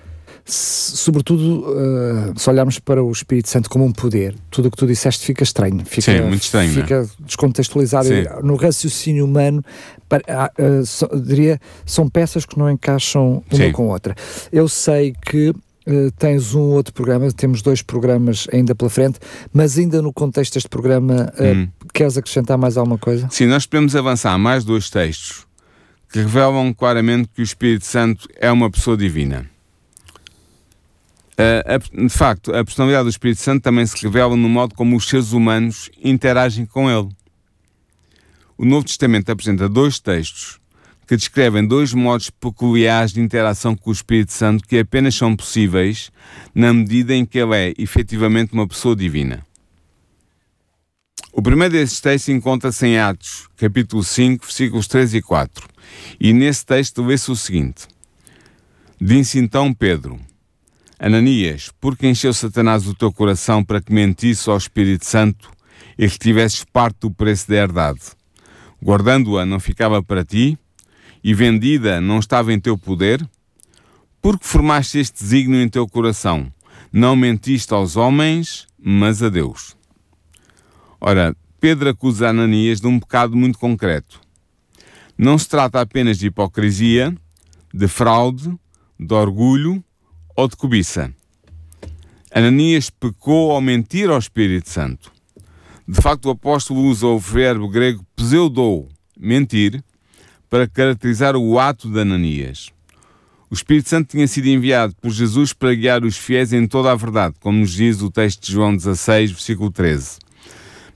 sobretudo, 0.49 1.67
uh, 1.69 2.39
se 2.39 2.49
olharmos 2.49 2.79
para 2.79 3.03
o 3.03 3.11
Espírito 3.13 3.49
Santo 3.49 3.69
como 3.69 3.85
um 3.85 3.93
poder, 3.93 4.35
tudo 4.51 4.67
o 4.67 4.71
que 4.71 4.77
tu 4.77 4.87
disseste 4.87 5.25
fica 5.25 5.43
estranho, 5.43 5.85
fica, 5.85 6.13
Sim, 6.13 6.23
muito 6.23 6.43
estranho, 6.43 6.73
fica 6.73 7.03
né? 7.03 7.09
descontextualizado. 7.21 8.09
Sim. 8.09 8.25
No 8.43 8.57
raciocínio 8.57 9.25
humano, 9.25 9.63
para, 10.09 10.51
uh, 10.59 10.87
so, 10.87 11.09
diria, 11.23 11.61
são 11.85 12.09
peças 12.09 12.47
que 12.47 12.59
não 12.59 12.71
encaixam 12.71 13.43
uma 13.51 13.65
Sim. 13.65 13.73
com 13.73 13.91
a 13.91 13.93
outra. 13.93 14.15
Eu 14.53 14.69
sei 14.69 15.15
que 15.25 15.55
Uh, 15.91 16.11
tens 16.19 16.55
um 16.55 16.61
outro 16.61 16.93
programa, 16.93 17.33
temos 17.33 17.63
dois 17.63 17.81
programas 17.81 18.47
ainda 18.53 18.75
pela 18.75 18.91
frente, 18.91 19.19
mas 19.51 19.79
ainda 19.79 20.03
no 20.03 20.13
contexto 20.13 20.53
deste 20.53 20.69
programa, 20.69 21.33
uh, 21.41 21.43
Hum. 21.43 21.69
queres 21.95 22.19
acrescentar 22.19 22.59
mais 22.59 22.77
alguma 22.77 22.99
coisa? 22.99 23.27
Sim, 23.31 23.47
nós 23.47 23.65
podemos 23.65 23.97
avançar 23.97 24.39
mais 24.39 24.67
dois 24.67 24.91
textos 24.91 25.47
que 26.13 26.19
revelam 26.19 26.75
claramente 26.75 27.31
que 27.35 27.41
o 27.41 27.43
Espírito 27.43 27.87
Santo 27.87 28.29
é 28.39 28.53
uma 28.53 28.71
pessoa 28.71 28.99
divina. 28.99 29.47
Uh, 31.39 31.63
a- 31.75 32.03
de 32.05 32.09
facto, 32.09 32.53
a 32.55 32.65
personalidade 32.65 33.05
do 33.05 33.11
Espírito 33.11 33.41
Santo 33.41 33.63
também 33.63 33.87
se 33.87 33.97
revela 34.03 34.37
no 34.37 34.49
modo 34.49 34.75
como 34.75 34.97
os 34.97 35.09
seres 35.09 35.33
humanos 35.33 35.89
interagem 36.03 36.67
com 36.67 36.91
ele. 36.91 37.09
O 38.57 38.65
Novo 38.65 38.85
Testamento 38.85 39.31
apresenta 39.31 39.69
dois 39.69 40.01
textos 40.01 40.59
que 41.07 41.17
descrevem 41.17 41.65
dois 41.67 41.95
modos 41.95 42.29
peculiares 42.29 43.13
de 43.13 43.21
interação 43.21 43.77
com 43.77 43.89
o 43.89 43.93
Espírito 43.93 44.33
Santo 44.33 44.67
que 44.67 44.79
apenas 44.81 45.15
são 45.15 45.35
possíveis 45.37 46.11
na 46.53 46.73
medida 46.75 47.15
em 47.15 47.25
que 47.25 47.39
ele 47.39 47.55
é 47.55 47.75
efetivamente 47.79 48.53
uma 48.53 48.67
pessoa 48.67 48.97
divina. 48.97 49.47
O 51.33 51.41
primeiro 51.41 51.73
desses 51.73 52.01
textos 52.01 52.35
encontra-se 52.35 52.85
em 52.85 52.99
Atos, 52.99 53.49
capítulo 53.57 54.03
5, 54.03 54.45
versículos 54.45 54.89
3 54.89 55.15
e 55.15 55.23
4. 55.23 55.69
E 56.19 56.33
nesse 56.33 56.67
texto 56.67 57.03
lê-se 57.03 57.31
o 57.31 57.37
seguinte: 57.37 57.87
Disse 59.01 59.39
então 59.39 59.73
Pedro: 59.73 60.19
Ananias, 61.01 61.71
por 61.81 61.97
que 61.97 62.09
encheu 62.09 62.33
Satanás 62.35 62.89
o 62.89 62.95
teu 62.95 63.13
coração 63.13 63.63
para 63.63 63.81
que 63.81 63.93
mentisse 63.93 64.51
ao 64.51 64.57
Espírito 64.57 65.07
Santo 65.07 65.49
e 65.97 66.09
que 66.09 66.19
tivesses 66.19 66.65
parte 66.65 66.99
do 67.03 67.11
preço 67.13 67.49
da 67.49 67.55
herdade? 67.55 68.01
Guardando-a 68.83 69.47
não 69.47 69.61
ficava 69.61 70.03
para 70.03 70.25
ti, 70.25 70.59
e 71.23 71.33
vendida 71.33 72.01
não 72.01 72.19
estava 72.19 72.53
em 72.53 72.59
teu 72.59 72.77
poder? 72.77 73.25
Porque 74.21 74.45
formaste 74.45 74.99
este 74.99 75.23
desígnio 75.23 75.63
em 75.63 75.69
teu 75.69 75.87
coração? 75.87 76.53
Não 76.93 77.15
mentiste 77.15 77.73
aos 77.73 77.95
homens, 77.95 78.67
mas 78.77 79.23
a 79.23 79.29
Deus. 79.29 79.77
Ora, 81.01 81.37
Pedro 81.61 81.91
acusa 81.91 82.29
Ananias 82.29 82.81
de 82.81 82.89
um 82.89 82.99
pecado 82.99 83.37
muito 83.37 83.57
concreto. 83.57 84.21
Não 85.17 85.39
se 85.39 85.49
trata 85.49 85.81
apenas 85.81 86.19
de 86.19 86.27
hipocrisia, 86.27 87.15
de 87.73 87.87
fraude, 87.87 88.53
de 88.99 89.15
orgulho 89.15 89.85
ou 90.39 90.47
de 90.47 90.55
cobiça. 90.55 91.13
Ananias 92.33 92.91
pecou 92.91 93.51
ao 93.51 93.61
mentir 93.61 94.09
ao 94.09 94.21
Espírito 94.21 94.71
Santo. 94.71 95.11
De 95.87 96.01
facto, 96.01 96.27
o 96.27 96.31
apóstolo 96.31 96.83
usa 96.83 97.09
o 97.09 97.19
verbo 97.19 97.69
grego 97.69 98.07
pseudou, 98.15 98.89
mentir, 99.19 99.83
para 100.49 100.69
caracterizar 100.69 101.35
o 101.35 101.59
ato 101.59 101.91
de 101.91 101.99
Ananias. 101.99 102.71
O 103.51 103.55
Espírito 103.55 103.89
Santo 103.89 104.11
tinha 104.13 104.29
sido 104.29 104.47
enviado 104.47 104.95
por 105.01 105.11
Jesus 105.11 105.53
para 105.53 105.75
guiar 105.75 106.05
os 106.05 106.17
fiéis 106.17 106.53
em 106.53 106.69
toda 106.69 106.93
a 106.93 106.95
verdade, 106.95 107.35
como 107.41 107.59
nos 107.59 107.73
diz 107.73 108.01
o 108.01 108.09
texto 108.09 108.47
de 108.47 108.53
João 108.53 108.77
16, 108.77 109.33
versículo 109.33 109.73
13. 109.73 110.19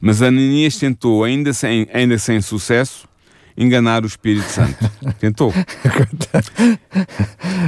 Mas 0.01 0.23
Ananias 0.23 0.77
tentou, 0.77 1.25
ainda 1.25 1.53
sem, 1.53 1.89
ainda 1.93 2.17
sem 2.17 2.41
sucesso, 2.41 3.09
enganar 3.57 4.05
o 4.05 4.07
Espírito 4.07 4.49
Santo. 4.49 4.89
Tentou. 5.19 5.53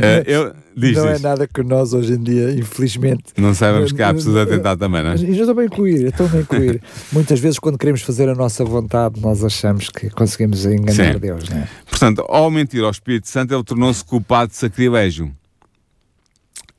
Eh, 0.02 0.24
eu, 0.26 0.54
diz, 0.76 0.96
não 0.96 1.08
é 1.08 1.12
diz. 1.14 1.22
nada 1.22 1.46
que 1.46 1.62
nós 1.62 1.92
hoje 1.92 2.14
em 2.14 2.22
dia, 2.22 2.50
infelizmente. 2.52 3.24
Não 3.36 3.54
sabemos 3.54 3.92
que 3.92 4.02
há 4.02 4.12
pessoas 4.12 4.36
a 4.36 4.46
tentar 4.46 4.76
também, 4.76 5.02
não 5.02 5.12
é? 5.12 5.14
E 5.14 5.34
já 5.34 5.42
estou 5.42 5.58
a 5.58 5.64
incluir, 5.64 6.06
estou 6.06 6.26
a 6.32 6.40
incluir. 6.40 6.82
Muitas 7.12 7.40
vezes, 7.40 7.58
quando 7.58 7.78
queremos 7.78 8.02
fazer 8.02 8.28
a 8.28 8.34
nossa 8.34 8.64
vontade, 8.64 9.20
nós 9.20 9.44
achamos 9.44 9.88
que 9.88 10.10
conseguimos 10.10 10.64
enganar 10.66 11.14
Sim. 11.14 11.18
Deus, 11.18 11.48
não 11.48 11.58
é? 11.58 11.68
Portanto, 11.88 12.24
ao 12.28 12.50
mentir 12.50 12.82
ao 12.82 12.90
Espírito 12.90 13.28
Santo, 13.28 13.54
ele 13.54 13.64
tornou-se 13.64 14.04
culpado 14.04 14.50
de 14.50 14.56
sacrilégio. 14.56 15.30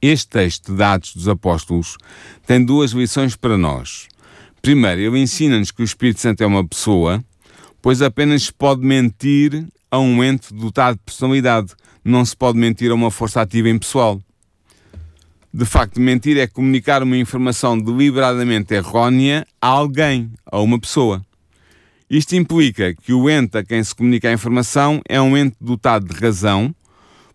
Este 0.02 0.28
texto 0.28 0.76
de 0.76 0.84
Atos 0.84 1.16
dos 1.16 1.28
Apóstolos 1.28 1.98
tem 2.46 2.64
duas 2.64 2.92
lições 2.92 3.36
para 3.36 3.58
nós. 3.58 4.08
Primeiro, 4.62 5.02
ele 5.02 5.20
ensina-nos 5.20 5.72
que 5.72 5.82
o 5.82 5.86
Espírito 5.86 6.20
Santo 6.20 6.42
é 6.42 6.46
uma 6.46 6.68
pessoa, 6.68 7.24
pois 7.82 8.02
apenas 8.02 8.50
pode 8.52 8.86
mentir 8.86 9.66
a 9.92 10.00
um 10.00 10.24
ente 10.24 10.54
dotado 10.54 10.96
de 10.98 11.04
personalidade, 11.06 11.74
não 12.06 12.24
se 12.24 12.38
pode 12.38 12.60
mentir 12.60 12.92
a 12.92 12.94
uma 12.94 13.10
força 13.10 13.42
ativa 13.42 13.68
impessoal. 13.68 14.22
De 15.52 15.66
facto, 15.66 16.00
mentir 16.00 16.38
é 16.38 16.46
comunicar 16.46 17.02
uma 17.02 17.18
informação 17.18 17.80
deliberadamente 17.80 18.76
errónea 18.76 19.48
a 19.60 19.68
alguém, 19.68 20.32
a 20.46 20.60
uma 20.60 20.80
pessoa. 20.80 21.26
Isto 22.08 22.36
implica 22.36 22.94
que 22.94 23.12
o 23.12 23.28
ente 23.28 23.58
a 23.58 23.64
quem 23.64 23.84
se 23.84 23.96
comunica 23.96 24.30
a 24.30 24.34
informação 24.34 25.02
é 25.10 25.20
um 25.20 25.36
ente 25.36 25.58
dotado 25.60 26.06
de 26.06 26.14
razão, 26.14 26.76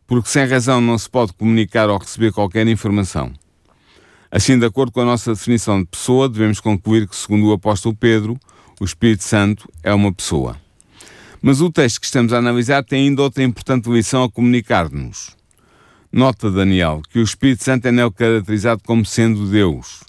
porque 0.06 0.28
sem 0.28 0.46
razão 0.46 0.80
não 0.80 0.96
se 0.96 1.11
pode 1.11 1.33
comunicar 1.33 1.90
ou 1.90 1.98
receber 1.98 2.30
qualquer 2.30 2.68
informação. 2.68 3.33
Assim, 4.30 4.56
de 4.56 4.64
acordo 4.64 4.92
com 4.92 5.00
a 5.00 5.04
nossa 5.04 5.35
definição 5.35 5.80
de 5.80 5.87
pessoa, 5.87 6.28
devemos 6.28 6.61
concluir 6.61 7.09
que, 7.09 7.16
segundo 7.16 7.48
o 7.48 7.52
apóstolo 7.52 7.96
Pedro, 7.96 8.38
o 8.80 8.85
Espírito 8.85 9.24
Santo 9.24 9.68
é 9.83 9.92
uma 9.92 10.12
pessoa. 10.12 10.56
Mas 11.42 11.61
o 11.61 11.70
texto 11.70 12.00
que 12.00 12.07
estamos 12.07 12.33
a 12.33 12.38
analisar 12.38 12.85
tem 12.85 13.09
ainda 13.09 13.22
outra 13.22 13.42
importante 13.42 13.88
lição 13.88 14.24
a 14.24 14.31
comunicar-nos. 14.31 15.37
Nota, 16.12 16.50
Daniel, 16.50 17.00
que 17.09 17.18
o 17.18 17.22
Espírito 17.22 17.64
Santo 17.64 17.87
é 17.87 17.92
nele 17.92 18.11
caracterizado 18.11 18.83
como 18.85 19.07
sendo 19.07 19.48
Deus. 19.48 20.05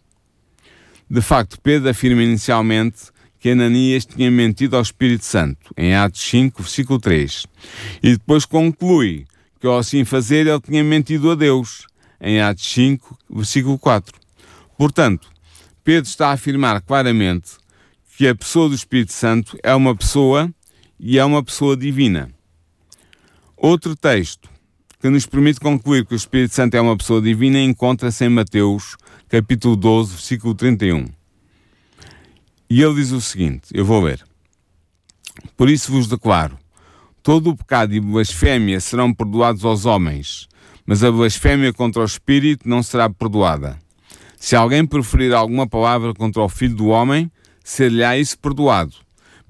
De 1.10 1.22
facto, 1.22 1.60
Pedro 1.62 1.90
afirma 1.90 2.24
inicialmente 2.24 3.12
que 3.40 3.50
Ananias 3.50 4.06
tinha 4.06 4.30
mentido 4.30 4.76
ao 4.76 4.82
Espírito 4.82 5.26
Santo, 5.26 5.74
em 5.78 5.96
Atos 5.96 6.22
5, 6.22 6.62
versículo 6.62 7.00
3. 7.00 7.48
E 8.04 8.12
depois 8.12 8.46
conclui 8.46 9.26
que 9.60 9.68
ao 9.68 9.78
assim 9.78 10.04
fazer 10.04 10.48
ele 10.48 10.62
tinha 10.62 10.84
mentido 10.84 11.32
a 11.32 11.36
Deus, 11.36 11.86
em 12.20 12.42
Atos 12.42 12.72
5, 12.74 13.18
versículo 13.30 13.80
4. 13.80 14.20
Portanto, 14.78 15.30
Pedro 15.84 16.10
está 16.10 16.30
a 16.30 16.34
afirmar 16.34 16.82
claramente 16.82 17.52
que 18.18 18.28
a 18.28 18.36
pessoa 18.36 18.70
do 18.70 18.76
Espírito 18.76 19.14
Santo 19.14 19.58
é 19.64 19.74
uma 19.74 19.96
pessoa 19.96 20.52
e 21.04 21.18
é 21.18 21.26
uma 21.26 21.44
pessoa 21.44 21.76
divina. 21.76 22.30
Outro 23.58 23.96
texto 23.96 24.48
que 25.00 25.10
nos 25.10 25.26
permite 25.26 25.60
concluir 25.60 26.06
que 26.06 26.14
o 26.14 26.16
Espírito 26.16 26.54
Santo 26.54 26.76
é 26.76 26.82
uma 26.82 26.96
pessoa 26.96 27.20
divina 27.20 27.60
encontra-se 27.60 28.24
em 28.24 28.30
Mateus, 28.30 28.96
capítulo 29.28 29.76
12, 29.76 30.12
versículo 30.12 30.54
31. 30.54 31.08
E 32.70 32.84
ele 32.84 32.94
diz 32.94 33.12
o 33.12 33.20
seguinte: 33.20 33.70
eu 33.74 33.84
vou 33.84 34.04
ler. 34.04 34.24
Por 35.58 35.72
isso 35.72 35.92
vos 35.92 36.08
declaro: 36.08 36.56
todo 37.24 37.50
o 37.50 37.58
pecado 37.58 37.96
e 37.96 38.00
blasfémia 38.00 38.80
serão 38.80 39.12
perdoados 39.12 39.66
aos 39.66 39.86
homens, 39.86 40.48
mas 40.86 41.04
a 41.04 41.12
blasfémia 41.12 41.74
contra 41.74 42.04
o 42.04 42.06
Espírito 42.06 42.70
não 42.70 42.84
será 42.84 43.10
perdoada. 43.10 43.80
Se 44.38 44.56
alguém 44.56 44.86
preferir 44.86 45.34
alguma 45.34 45.68
palavra 45.68 46.14
contra 46.14 46.44
o 46.44 46.50
Filho 46.50 46.76
do 46.76 46.88
Homem, 46.88 47.32
ser-lhe-á 47.64 48.20
isso 48.20 48.38
perdoado. 48.38 48.94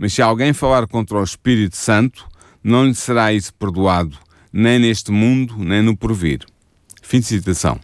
Mas 0.01 0.13
se 0.13 0.21
alguém 0.23 0.51
falar 0.51 0.87
contra 0.87 1.19
o 1.19 1.23
Espírito 1.23 1.77
Santo, 1.77 2.27
não 2.63 2.87
lhe 2.87 2.95
será 2.95 3.31
isso 3.31 3.53
perdoado, 3.53 4.17
nem 4.51 4.79
neste 4.79 5.11
mundo, 5.11 5.55
nem 5.59 5.83
no 5.83 5.95
porvir. 5.95 6.43
Fim 7.03 7.19
de 7.19 7.27
citação. 7.27 7.79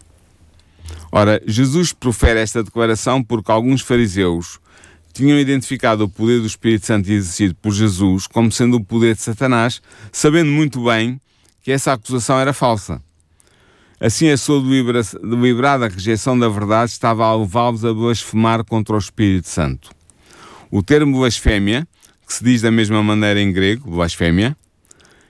Ora, 1.11 1.39
Jesus 1.45 1.93
profere 1.93 2.39
esta 2.39 2.63
declaração 2.63 3.23
porque 3.23 3.51
alguns 3.51 3.81
fariseus 3.81 4.59
tinham 5.13 5.37
identificado 5.37 6.05
o 6.05 6.09
poder 6.09 6.39
do 6.39 6.47
Espírito 6.47 6.87
Santo 6.87 7.07
exercido 7.11 7.53
por 7.53 7.71
Jesus 7.71 8.25
como 8.25 8.51
sendo 8.51 8.77
o 8.77 8.83
poder 8.83 9.13
de 9.13 9.21
Satanás, 9.21 9.79
sabendo 10.11 10.49
muito 10.49 10.83
bem 10.83 11.21
que 11.61 11.71
essa 11.71 11.93
acusação 11.93 12.39
era 12.39 12.51
falsa. 12.51 12.99
Assim, 13.99 14.27
a 14.29 14.37
sua 14.37 14.59
delibera- 14.59 15.03
deliberada 15.21 15.87
rejeição 15.87 16.37
da 16.37 16.49
verdade 16.49 16.89
estava 16.93 17.27
a 17.27 17.35
levá-los 17.35 17.85
a 17.85 17.93
blasfemar 17.93 18.63
contra 18.63 18.95
o 18.95 18.99
Espírito 18.99 19.49
Santo. 19.49 19.91
O 20.71 20.81
termo 20.81 21.19
blasfémia, 21.19 21.87
que 22.27 22.33
se 22.33 22.43
diz 22.43 22.61
da 22.61 22.69
mesma 22.69 23.01
maneira 23.01 23.41
em 23.41 23.53
grego, 23.53 23.89
blasfémia, 23.89 24.55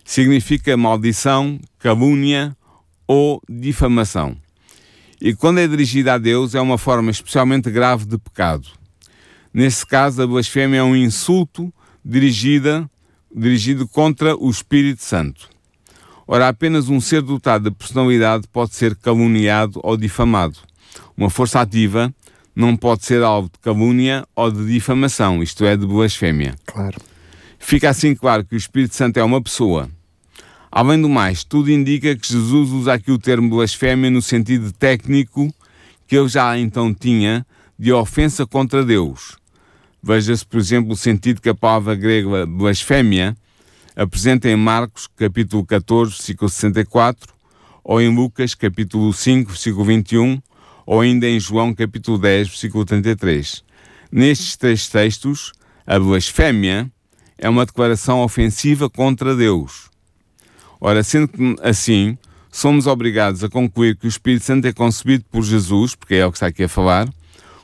significa 0.03 0.75
maldição, 0.75 1.59
calúnia 1.77 2.57
ou 3.07 3.39
difamação. 3.47 4.35
E 5.21 5.35
quando 5.35 5.59
é 5.59 5.67
dirigida 5.67 6.15
a 6.15 6.17
Deus, 6.17 6.55
é 6.55 6.61
uma 6.61 6.77
forma 6.77 7.11
especialmente 7.11 7.69
grave 7.69 8.05
de 8.05 8.17
pecado. 8.17 8.67
Nesse 9.53 9.85
caso, 9.85 10.21
a 10.21 10.27
blasfémia 10.27 10.79
é 10.79 10.83
um 10.83 10.95
insulto 10.95 11.71
dirigida, 12.03 12.89
dirigido 13.33 13.87
contra 13.87 14.35
o 14.35 14.49
Espírito 14.49 15.03
Santo. 15.03 15.49
Ora, 16.27 16.47
apenas 16.47 16.89
um 16.89 16.99
ser 16.99 17.21
dotado 17.21 17.69
de 17.69 17.75
personalidade 17.75 18.47
pode 18.51 18.75
ser 18.75 18.95
caluniado 18.95 19.79
ou 19.83 19.95
difamado. 19.95 20.57
Uma 21.15 21.29
força 21.29 21.61
ativa 21.61 22.13
não 22.57 22.75
pode 22.75 23.05
ser 23.05 23.21
alvo 23.21 23.51
de 23.53 23.59
calúnia 23.59 24.25
ou 24.35 24.49
de 24.49 24.65
difamação, 24.65 25.43
isto 25.43 25.63
é, 25.63 25.77
de 25.77 25.85
blasfémia. 25.85 26.55
Claro. 26.65 26.99
Fica 27.59 27.87
assim 27.87 28.15
claro 28.15 28.43
que 28.43 28.55
o 28.55 28.57
Espírito 28.57 28.95
Santo 28.95 29.17
é 29.17 29.23
uma 29.23 29.39
pessoa. 29.39 29.87
Além 30.71 30.99
do 30.99 31.07
mais, 31.07 31.43
tudo 31.43 31.69
indica 31.69 32.15
que 32.15 32.27
Jesus 32.27 32.71
usa 32.71 32.93
aqui 32.93 33.11
o 33.11 33.19
termo 33.19 33.47
blasfémia 33.47 34.09
no 34.09 34.23
sentido 34.23 34.71
técnico 34.71 35.53
que 36.07 36.17
ele 36.17 36.27
já 36.27 36.57
então 36.57 36.91
tinha 36.95 37.45
de 37.77 37.93
ofensa 37.93 38.43
contra 38.47 38.83
Deus. 38.83 39.37
Veja-se, 40.01 40.43
por 40.43 40.59
exemplo, 40.59 40.93
o 40.93 40.97
sentido 40.97 41.39
que 41.39 41.49
a 41.49 41.55
palavra 41.55 41.93
grega 41.93 42.47
blasfémia 42.47 43.37
apresenta 43.95 44.49
em 44.49 44.55
Marcos, 44.55 45.07
capítulo 45.15 45.63
14, 45.63 46.11
versículo 46.11 46.49
64, 46.49 47.31
ou 47.83 48.01
em 48.01 48.13
Lucas, 48.13 48.55
capítulo 48.55 49.13
5, 49.13 49.51
versículo 49.51 49.85
21, 49.85 50.41
ou 50.87 51.01
ainda 51.01 51.27
em 51.27 51.37
João, 51.37 51.73
capítulo 51.73 52.17
10, 52.17 52.47
versículo 52.47 52.85
33. 52.85 53.61
Nestes 54.09 54.55
três 54.55 54.87
textos, 54.87 55.51
a 55.85 55.99
blasfémia 55.99 56.89
é 57.37 57.49
uma 57.49 57.65
declaração 57.65 58.21
ofensiva 58.21 58.89
contra 58.89 59.35
Deus. 59.35 59.89
Ora, 60.79 61.03
sendo 61.03 61.29
assim, 61.61 62.17
somos 62.49 62.87
obrigados 62.87 63.43
a 63.43 63.49
concluir 63.49 63.97
que 63.97 64.07
o 64.07 64.09
Espírito 64.09 64.45
Santo 64.45 64.65
é 64.65 64.71
concebido 64.71 65.25
por 65.29 65.43
Jesus, 65.43 65.93
porque 65.93 66.15
é 66.15 66.25
o 66.25 66.31
que 66.31 66.37
está 66.37 66.47
aqui 66.47 66.63
a 66.63 66.69
falar, 66.69 67.09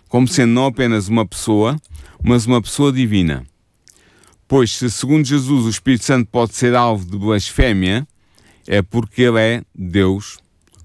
como 0.09 0.27
sendo 0.27 0.51
não 0.51 0.65
apenas 0.65 1.07
uma 1.07 1.25
pessoa, 1.25 1.77
mas 2.21 2.45
uma 2.45 2.61
pessoa 2.61 2.91
divina. 2.91 3.45
Pois, 4.49 4.71
se 4.71 4.91
segundo 4.91 5.25
Jesus 5.25 5.65
o 5.65 5.69
Espírito 5.69 6.03
Santo 6.03 6.29
pode 6.29 6.55
ser 6.55 6.75
alvo 6.75 7.05
de 7.05 7.17
blasfémia, 7.17 8.05
é 8.67 8.81
porque 8.81 9.21
ele 9.21 9.39
é 9.39 9.63
Deus, 9.73 10.39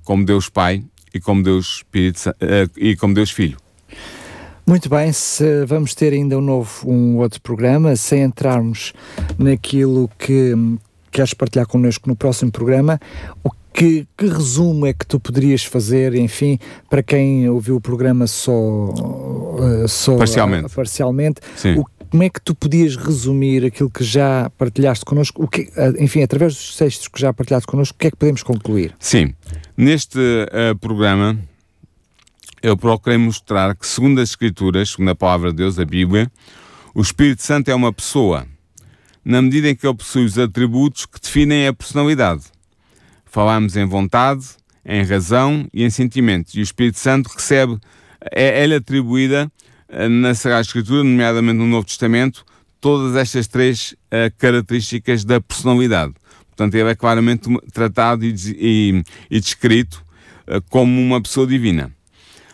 como 0.05 0.25
Deus 0.25 0.49
Pai 0.49 0.85
e 1.13 1.21
como 1.21 1.43
Deus 1.43 1.77
Espírito 1.77 2.31
uh, 2.31 2.71
e 2.77 2.97
como 2.97 3.15
Deus 3.15 3.31
Filho. 3.31 3.59
Muito 4.67 4.91
bem, 4.91 5.11
se 5.15 5.65
vamos 5.65 5.95
ter 5.95 6.13
ainda 6.13 6.37
um 6.37 6.43
novo, 6.43 6.91
um 6.91 7.17
outro 7.17 7.41
programa, 7.41 7.97
sem 7.97 8.21
entrarmos 8.21 8.93
naquilo 9.39 10.11
que 10.19 10.55
queres 11.11 11.33
partilhar 11.33 11.67
connosco 11.67 12.07
no 12.07 12.15
próximo 12.15 12.53
programa, 12.53 13.01
o 13.43 13.51
que, 13.73 14.07
que, 14.17 14.27
resumo 14.27 14.87
é 14.87 14.93
que 14.93 15.07
tu 15.07 15.19
poderias 15.19 15.65
fazer, 15.65 16.15
enfim, 16.15 16.59
para 16.91 17.03
quem 17.03 17.49
ouviu 17.49 17.77
o 17.77 17.81
programa 17.81 18.27
só, 18.27 18.53
uh, 18.53 19.89
só 19.89 20.17
parcialmente, 20.17 20.75
parcialmente 20.75 21.41
o, 21.79 21.85
como 22.11 22.23
é 22.23 22.29
que 22.29 22.41
tu 22.41 22.55
podias 22.55 22.97
resumir 22.97 23.65
aquilo 23.65 23.91
que 23.91 24.03
já 24.03 24.51
partilhaste 24.59 25.05
connosco, 25.05 25.45
o 25.45 25.49
que, 25.49 25.63
uh, 25.63 26.03
enfim, 26.03 26.23
através 26.23 26.55
dos 26.55 26.77
textos 26.77 27.09
que 27.09 27.21
já 27.21 27.33
partilhaste 27.33 27.67
connosco, 27.67 27.95
o 27.95 27.99
que 27.99 28.09
é 28.09 28.11
que 28.11 28.17
podemos 28.17 28.43
concluir? 28.43 28.95
Sim, 28.99 29.35
neste 29.79 30.19
programa 30.81 31.39
eu 32.61 32.77
procurei 32.77 33.17
mostrar 33.17 33.77
que, 33.77 33.87
segundo 33.87 34.21
as 34.21 34.31
Escrituras, 34.31 34.91
segundo 34.91 35.11
a 35.11 35.15
palavra 35.15 35.51
de 35.51 35.59
Deus, 35.59 35.79
a 35.79 35.85
Bíblia, 35.85 36.31
o 36.93 37.01
Espírito 37.01 37.43
Santo 37.43 37.71
é 37.71 37.75
uma 37.75 37.93
pessoa, 37.93 38.47
na 39.25 39.41
medida 39.41 39.69
em 39.69 39.77
que 39.77 39.87
ele 39.87 39.97
possui 39.97 40.25
os 40.25 40.37
atributos 40.37 41.07
que 41.07 41.21
definem 41.21 41.69
a 41.69 41.73
personalidade. 41.73 42.43
Falamos 43.25 43.77
em 43.77 43.85
vontade, 43.85 44.45
em 44.85 45.05
razão 45.05 45.69
e 45.73 45.85
em 45.85 45.91
sentimentos, 45.91 46.55
e 46.55 46.61
o 46.61 46.63
Espírito 46.63 46.99
Santo 46.99 47.29
recebe, 47.29 47.79
é, 48.33 48.65
é-lhe 48.65 48.75
atribuída 48.75 49.51
eh, 49.89 50.09
na 50.09 50.35
Sagrada 50.35 50.63
Escritura, 50.63 51.05
nomeadamente 51.05 51.59
no 51.59 51.67
Novo 51.67 51.87
Testamento, 51.87 52.45
todas 52.81 53.17
estas 53.17 53.47
três 53.47 53.93
uh, 53.93 54.33
características 54.39 55.25
da 55.25 55.41
personalidade. 55.41 56.15
Portanto, 56.59 56.75
ele 56.75 56.91
é 56.91 56.95
claramente 56.97 57.49
tratado 57.73 58.25
e, 58.25 58.35
e, 58.59 59.05
e 59.31 59.39
descrito 59.39 60.05
uh, 60.49 60.61
como 60.69 61.01
uma 61.01 61.23
pessoa 61.23 61.47
divina. 61.47 61.93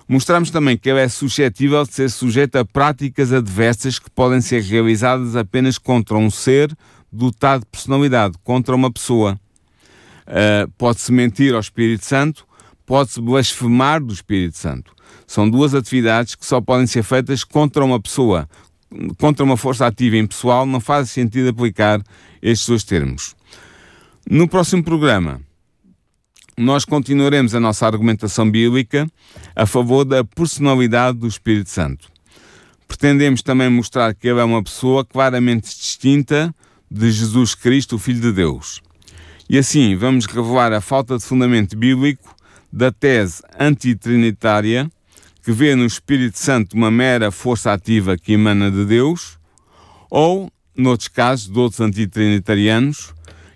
Mostramos 0.07 0.51
também 0.51 0.77
que 0.77 0.91
ele 0.91 1.01
é 1.01 1.09
suscetível 1.09 1.83
de 1.85 1.95
ser 1.95 2.11
sujeito 2.11 2.57
a 2.57 2.67
práticas 2.67 3.33
adversas 3.33 3.99
que 3.99 4.11
podem 4.11 4.43
ser 4.43 4.63
realizadas 4.63 5.35
apenas 5.35 5.79
contra 5.79 6.19
um 6.19 6.31
ser 6.31 6.77
dotado 7.11 7.61
de 7.61 7.67
personalidade, 7.69 8.35
contra 8.45 8.75
uma 8.75 8.93
pessoa. 8.93 9.41
Uh, 10.27 10.71
pode-se 10.77 11.11
mentir 11.11 11.55
ao 11.55 11.61
Espírito 11.61 12.05
Santo, 12.05 12.47
pode-se 12.85 13.23
blasfemar 13.23 14.05
do 14.05 14.13
Espírito 14.13 14.59
Santo. 14.59 14.93
São 15.27 15.49
duas 15.49 15.75
atividades 15.75 16.35
que 16.35 16.45
só 16.45 16.61
podem 16.61 16.87
ser 16.87 17.05
feitas 17.05 17.43
contra 17.43 17.83
uma 17.83 17.99
pessoa. 17.99 18.47
Contra 19.19 19.43
uma 19.43 19.57
força 19.57 19.87
ativa 19.87 20.19
impessoal, 20.19 20.67
não 20.67 20.79
faz 20.79 21.09
sentido 21.09 21.49
aplicar 21.49 22.03
estes 22.43 22.69
dois 22.69 22.85
termos. 22.85 23.35
No 24.29 24.49
próximo 24.49 24.83
programa, 24.83 25.39
nós 26.57 26.87
continuaremos 26.87 27.55
a 27.55 27.61
nossa 27.61 27.85
argumentação 27.85 28.51
bíblica 28.51 29.07
a 29.55 29.67
favor 29.67 30.03
da 30.03 30.25
personalidade 30.25 31.19
do 31.19 31.27
Espírito 31.27 31.69
Santo. 31.69 32.09
Pretendemos 32.89 33.43
também 33.43 33.69
mostrar 33.69 34.15
que 34.15 34.27
ele 34.27 34.41
é 34.41 34.45
uma 34.45 34.63
pessoa 34.65 35.05
claramente 35.05 35.65
distinta 35.65 36.55
de 36.91 37.13
Jesus 37.13 37.55
Cristo, 37.55 37.97
o 37.97 37.99
Filho 37.99 38.23
de 38.23 38.33
Deus. 38.33 38.81
E 39.49 39.59
assim 39.59 39.95
vamos 39.95 40.25
revelar 40.25 40.73
a 40.73 40.81
falta 40.81 41.19
de 41.19 41.25
fundamento 41.25 41.77
bíblico 41.77 42.35
da 42.73 42.91
tese 42.91 43.43
antitrinitária 43.61 44.91
que 45.43 45.53
vê 45.53 45.75
no 45.75 45.85
Espírito 45.85 46.39
Santo 46.39 46.75
uma 46.75 46.91
mera 46.91 47.31
força 47.31 47.75
ativa 47.75 48.17
que 48.17 48.33
emana 48.33 48.71
de 48.71 48.87
Deus, 48.87 49.39
ou, 50.09 50.51
noutros 50.75 51.09
casos, 51.09 51.53
de 51.53 51.59
outros 51.59 51.83
antitrinitarianos, 51.83 53.13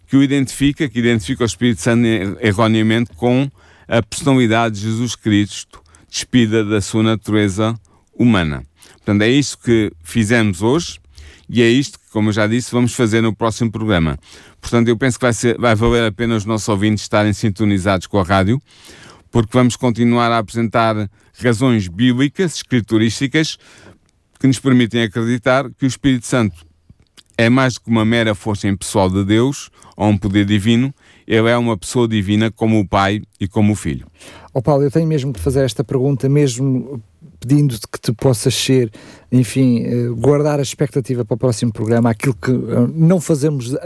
que 0.09 0.16
o 0.16 0.23
identifica, 0.23 0.88
que 0.88 0.99
identifica 0.99 1.42
o 1.42 1.47
Espírito 1.47 1.83
Santo 1.83 2.07
erroneamente 2.40 3.11
com 3.14 3.51
a 3.87 4.03
personalidade 4.03 4.77
de 4.77 4.81
Jesus 4.83 5.14
Cristo, 5.14 5.83
despida 6.11 6.64
da 6.64 6.81
sua 6.81 7.03
natureza 7.03 7.75
humana. 8.14 8.64
Portanto, 8.94 9.23
é 9.23 9.29
isto 9.29 9.59
que 9.59 9.92
fizemos 10.03 10.62
hoje 10.62 10.99
e 11.49 11.62
é 11.62 11.68
isto 11.68 11.99
que, 11.99 12.11
como 12.11 12.31
eu 12.31 12.33
já 12.33 12.47
disse, 12.47 12.73
vamos 12.73 12.94
fazer 12.94 13.21
no 13.21 13.35
próximo 13.35 13.71
programa. 13.71 14.18
Portanto, 14.61 14.88
eu 14.88 14.97
penso 14.97 15.18
que 15.18 15.25
vai, 15.25 15.33
ser, 15.33 15.59
vai 15.59 15.75
valer 15.75 16.05
a 16.05 16.12
pena 16.12 16.37
os 16.37 16.44
nossos 16.44 16.68
ouvintes 16.68 17.03
estarem 17.03 17.33
sintonizados 17.33 18.07
com 18.07 18.18
a 18.18 18.23
rádio, 18.23 18.61
porque 19.31 19.51
vamos 19.53 19.77
continuar 19.77 20.33
a 20.33 20.38
apresentar 20.38 21.09
razões 21.42 21.87
bíblicas, 21.87 22.57
escriturísticas, 22.57 23.59
que 24.40 24.47
nos 24.47 24.59
permitem 24.59 25.03
acreditar 25.03 25.71
que 25.71 25.85
o 25.85 25.87
Espírito 25.87 26.27
Santo 26.27 26.67
é 27.38 27.48
mais 27.48 27.74
do 27.74 27.83
que 27.83 27.88
uma 27.88 28.05
mera 28.05 28.35
força 28.35 28.66
impessoal 28.66 29.09
de 29.09 29.24
Deus 29.24 29.70
ou 29.96 30.09
um 30.09 30.18
poder 30.18 30.44
divino, 30.44 30.92
ele 31.27 31.48
é 31.48 31.57
uma 31.57 31.79
pessoa 31.79 32.09
divina 32.09 32.51
como 32.51 32.81
o 32.81 32.87
Pai 32.87 33.22
e 33.40 33.46
como 33.46 33.72
o 33.72 33.77
Filho. 33.77 34.07
Oh 34.53 34.61
Paulo, 34.61 34.83
eu 34.83 34.90
tenho 34.90 35.07
mesmo 35.07 35.33
que 35.33 35.38
fazer 35.38 35.64
esta 35.64 35.85
pergunta, 35.85 36.29
mesmo 36.29 37.01
pedindo-te 37.38 37.87
que 37.87 38.01
tu 38.01 38.12
possas 38.12 38.53
ser, 38.55 38.90
enfim, 39.31 39.85
eh, 39.85 40.09
guardar 40.09 40.59
a 40.59 40.62
expectativa 40.62 41.24
para 41.24 41.35
o 41.37 41.38
próximo 41.38 41.72
programa, 41.72 42.11
aquilo 42.11 42.35
que 42.35 42.51
eh, 42.51 42.88
não 42.92 43.20
fazemos 43.20 43.77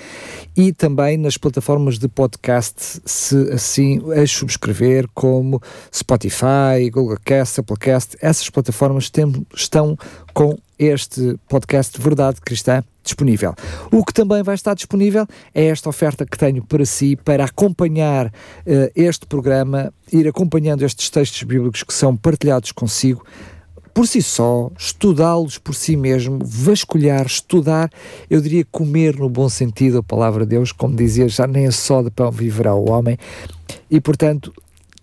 e 0.56 0.72
também 0.72 1.18
nas 1.18 1.38
plataformas 1.38 1.98
de 1.98 2.08
podcast, 2.08 3.02
se 3.04 3.52
assim 3.52 4.00
as 4.14 4.30
subscrever, 4.30 5.10
como 5.14 5.60
Spotify, 5.94 6.90
Google 6.92 7.18
Cast, 7.26 7.60
Applecast, 7.60 8.16
essas 8.22 8.50
plataformas 8.50 9.10
tem, 9.10 9.46
estão 9.56 9.98
com 10.36 10.58
este 10.78 11.40
podcast 11.48 12.00
Verdade 12.00 12.42
Cristã 12.42 12.84
disponível. 13.02 13.56
O 13.90 14.04
que 14.04 14.14
também 14.14 14.44
vai 14.44 14.54
estar 14.54 14.74
disponível 14.74 15.26
é 15.54 15.68
esta 15.68 15.88
oferta 15.88 16.26
que 16.26 16.38
tenho 16.38 16.62
para 16.62 16.86
si 16.86 17.16
para 17.16 17.46
acompanhar 17.46 18.28
uh, 18.28 18.32
este 18.94 19.26
programa, 19.26 19.94
ir 20.12 20.28
acompanhando 20.28 20.84
estes 20.84 21.10
textos 21.10 21.42
bíblicos 21.44 21.84
que 21.84 21.94
são 21.94 22.18
partilhados 22.18 22.74
consigo 22.74 23.24
por 23.94 24.06
si 24.08 24.22
só, 24.22 24.70
estudá-los 24.78 25.58
por 25.58 25.74
si 25.74 25.96
mesmo, 25.96 26.40
vasculhar, 26.44 27.26
estudar, 27.26 27.90
eu 28.30 28.42
diria 28.42 28.68
comer 28.70 29.16
no 29.16 29.30
bom 29.30 29.48
sentido 29.48 30.00
a 30.00 30.04
palavra 30.04 30.44
de 30.44 30.50
Deus, 30.50 30.74
como 30.74 30.98
dizia, 30.98 31.30
já 31.30 31.48
nem 31.48 31.66
é 31.66 31.72
só 31.72 32.04
de 32.04 32.12
pão 32.12 32.30
viverá 32.30 32.76
o 32.76 32.90
homem, 32.90 33.18
e 33.90 34.02
portanto 34.02 34.52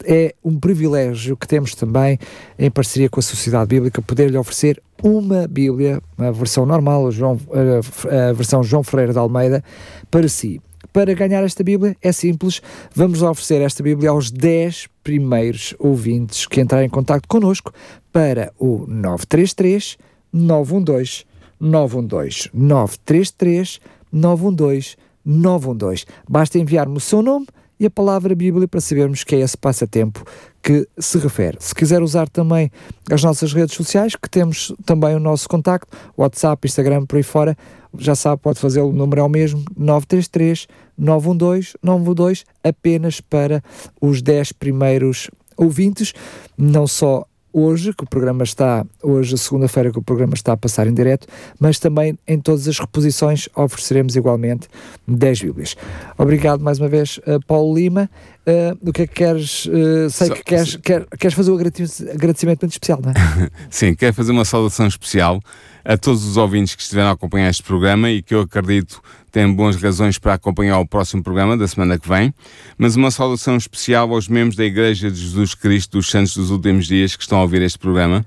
é 0.06 0.34
um 0.44 0.58
privilégio 0.58 1.36
que 1.36 1.46
temos 1.46 1.74
também, 1.74 2.18
em 2.58 2.70
parceria 2.70 3.08
com 3.08 3.20
a 3.20 3.22
Sociedade 3.22 3.68
Bíblica, 3.68 4.02
poder-lhe 4.02 4.36
oferecer 4.36 4.82
uma 5.02 5.46
Bíblia, 5.48 6.00
a 6.18 6.30
versão 6.30 6.64
normal, 6.64 7.08
a, 7.08 7.10
João, 7.10 7.38
a, 7.50 8.32
versão 8.32 8.62
João 8.62 8.82
Ferreira 8.82 9.12
de 9.12 9.18
Almeida, 9.18 9.64
para 10.10 10.28
si. 10.28 10.60
Para 10.92 11.14
ganhar 11.14 11.42
esta 11.42 11.64
Bíblia 11.64 11.96
é 12.02 12.12
simples, 12.12 12.60
vamos 12.94 13.22
oferecer 13.22 13.62
esta 13.62 13.82
Bíblia 13.82 14.10
aos 14.10 14.30
10 14.30 14.88
primeiros 15.02 15.74
ouvintes 15.78 16.46
que 16.46 16.60
entrarem 16.60 16.86
em 16.86 16.90
contato 16.90 17.26
connosco 17.26 17.72
para 18.12 18.52
o 18.58 18.84
933 18.86 19.96
912 20.32 21.24
912 21.58 22.50
933 22.52 23.80
912 24.12 24.96
912. 25.24 26.04
Basta 26.28 26.58
enviar-me 26.58 26.96
o 26.96 27.00
seu 27.00 27.22
nome 27.22 27.46
e 27.82 27.86
a 27.86 27.90
palavra 27.90 28.32
Bíblia 28.32 28.68
para 28.68 28.80
sabermos 28.80 29.24
que 29.24 29.34
é 29.34 29.40
esse 29.40 29.58
passatempo 29.58 30.24
que 30.62 30.86
se 30.96 31.18
refere. 31.18 31.56
Se 31.58 31.74
quiser 31.74 32.00
usar 32.00 32.28
também 32.28 32.70
as 33.10 33.24
nossas 33.24 33.52
redes 33.52 33.74
sociais, 33.74 34.14
que 34.14 34.30
temos 34.30 34.72
também 34.86 35.16
o 35.16 35.18
nosso 35.18 35.48
contacto, 35.48 35.88
WhatsApp, 36.16 36.64
Instagram, 36.64 37.04
por 37.04 37.16
aí 37.16 37.24
fora, 37.24 37.56
já 37.98 38.14
sabe, 38.14 38.40
pode 38.40 38.60
fazer 38.60 38.80
o 38.82 38.92
número 38.92 39.20
é 39.20 39.24
o 39.24 39.28
mesmo, 39.28 39.64
933 39.76 40.68
912 40.96 41.74
912, 41.82 42.44
apenas 42.62 43.20
para 43.20 43.60
os 44.00 44.22
10 44.22 44.52
primeiros 44.52 45.28
ouvintes, 45.56 46.12
não 46.56 46.86
só 46.86 47.26
hoje, 47.52 47.92
que 47.92 48.04
o 48.04 48.06
programa 48.06 48.44
está, 48.44 48.84
hoje, 49.02 49.36
segunda-feira, 49.36 49.90
que 49.90 49.98
o 49.98 50.02
programa 50.02 50.34
está 50.34 50.52
a 50.52 50.56
passar 50.56 50.86
em 50.86 50.94
direto, 50.94 51.26
mas 51.58 51.78
também 51.78 52.18
em 52.26 52.40
todas 52.40 52.66
as 52.66 52.78
reposições 52.78 53.48
ofereceremos 53.54 54.16
igualmente 54.16 54.68
10 55.06 55.42
Bíblias. 55.42 55.76
Obrigado 56.16 56.62
mais 56.62 56.78
uma 56.78 56.88
vez, 56.88 57.18
uh, 57.18 57.44
Paulo 57.46 57.74
Lima. 57.74 58.08
Uh, 58.44 58.88
o 58.88 58.92
que 58.92 59.02
é 59.02 59.06
que 59.06 59.14
queres? 59.14 59.66
Uh, 59.66 60.10
sei 60.10 60.26
Só, 60.26 60.34
que 60.34 60.42
queres, 60.42 60.76
quer, 60.76 61.06
queres 61.16 61.34
fazer 61.34 61.52
um 61.52 61.54
agradecimento 61.54 62.62
muito 62.62 62.72
especial, 62.72 63.00
não 63.00 63.12
é? 63.12 63.14
Sim, 63.70 63.94
quero 63.94 64.12
fazer 64.12 64.32
uma 64.32 64.44
saudação 64.44 64.86
especial 64.86 65.40
a 65.84 65.96
todos 65.96 66.24
os 66.24 66.36
ouvintes 66.36 66.74
que 66.74 66.82
estiveram 66.82 67.10
a 67.10 67.12
acompanhar 67.12 67.48
este 67.48 67.62
programa 67.62 68.10
e 68.10 68.20
que 68.20 68.34
eu 68.34 68.40
acredito 68.40 69.00
têm 69.30 69.52
boas 69.52 69.76
razões 69.76 70.18
para 70.18 70.34
acompanhar 70.34 70.78
o 70.78 70.86
próximo 70.86 71.22
programa 71.22 71.56
da 71.56 71.66
semana 71.66 71.98
que 71.98 72.08
vem, 72.08 72.34
mas 72.76 72.96
uma 72.96 73.10
saudação 73.10 73.56
especial 73.56 74.12
aos 74.12 74.28
membros 74.28 74.56
da 74.56 74.64
Igreja 74.64 75.10
de 75.10 75.18
Jesus 75.18 75.54
Cristo 75.54 75.98
dos 75.98 76.10
Santos 76.10 76.36
dos 76.36 76.50
Últimos 76.50 76.86
Dias 76.86 77.16
que 77.16 77.22
estão 77.22 77.38
a 77.38 77.42
ouvir 77.42 77.62
este 77.62 77.78
programa, 77.78 78.24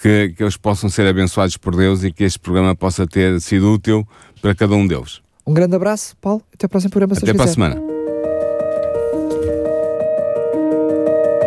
que, 0.00 0.30
que 0.36 0.42
eles 0.42 0.56
possam 0.56 0.90
ser 0.90 1.06
abençoados 1.06 1.56
por 1.56 1.76
Deus 1.76 2.02
e 2.02 2.10
que 2.10 2.24
este 2.24 2.38
programa 2.38 2.74
possa 2.74 3.06
ter 3.06 3.40
sido 3.40 3.72
útil 3.72 4.06
para 4.40 4.54
cada 4.54 4.74
um 4.74 4.86
deles. 4.86 5.20
Um 5.46 5.54
grande 5.54 5.76
abraço, 5.76 6.16
Paulo. 6.20 6.42
Até 6.52 6.66
o 6.66 6.68
próximo 6.68 6.90
programa. 6.90 7.14
Até 7.16 7.34
para 7.34 7.44
a 7.44 7.48
semana. 7.48 7.91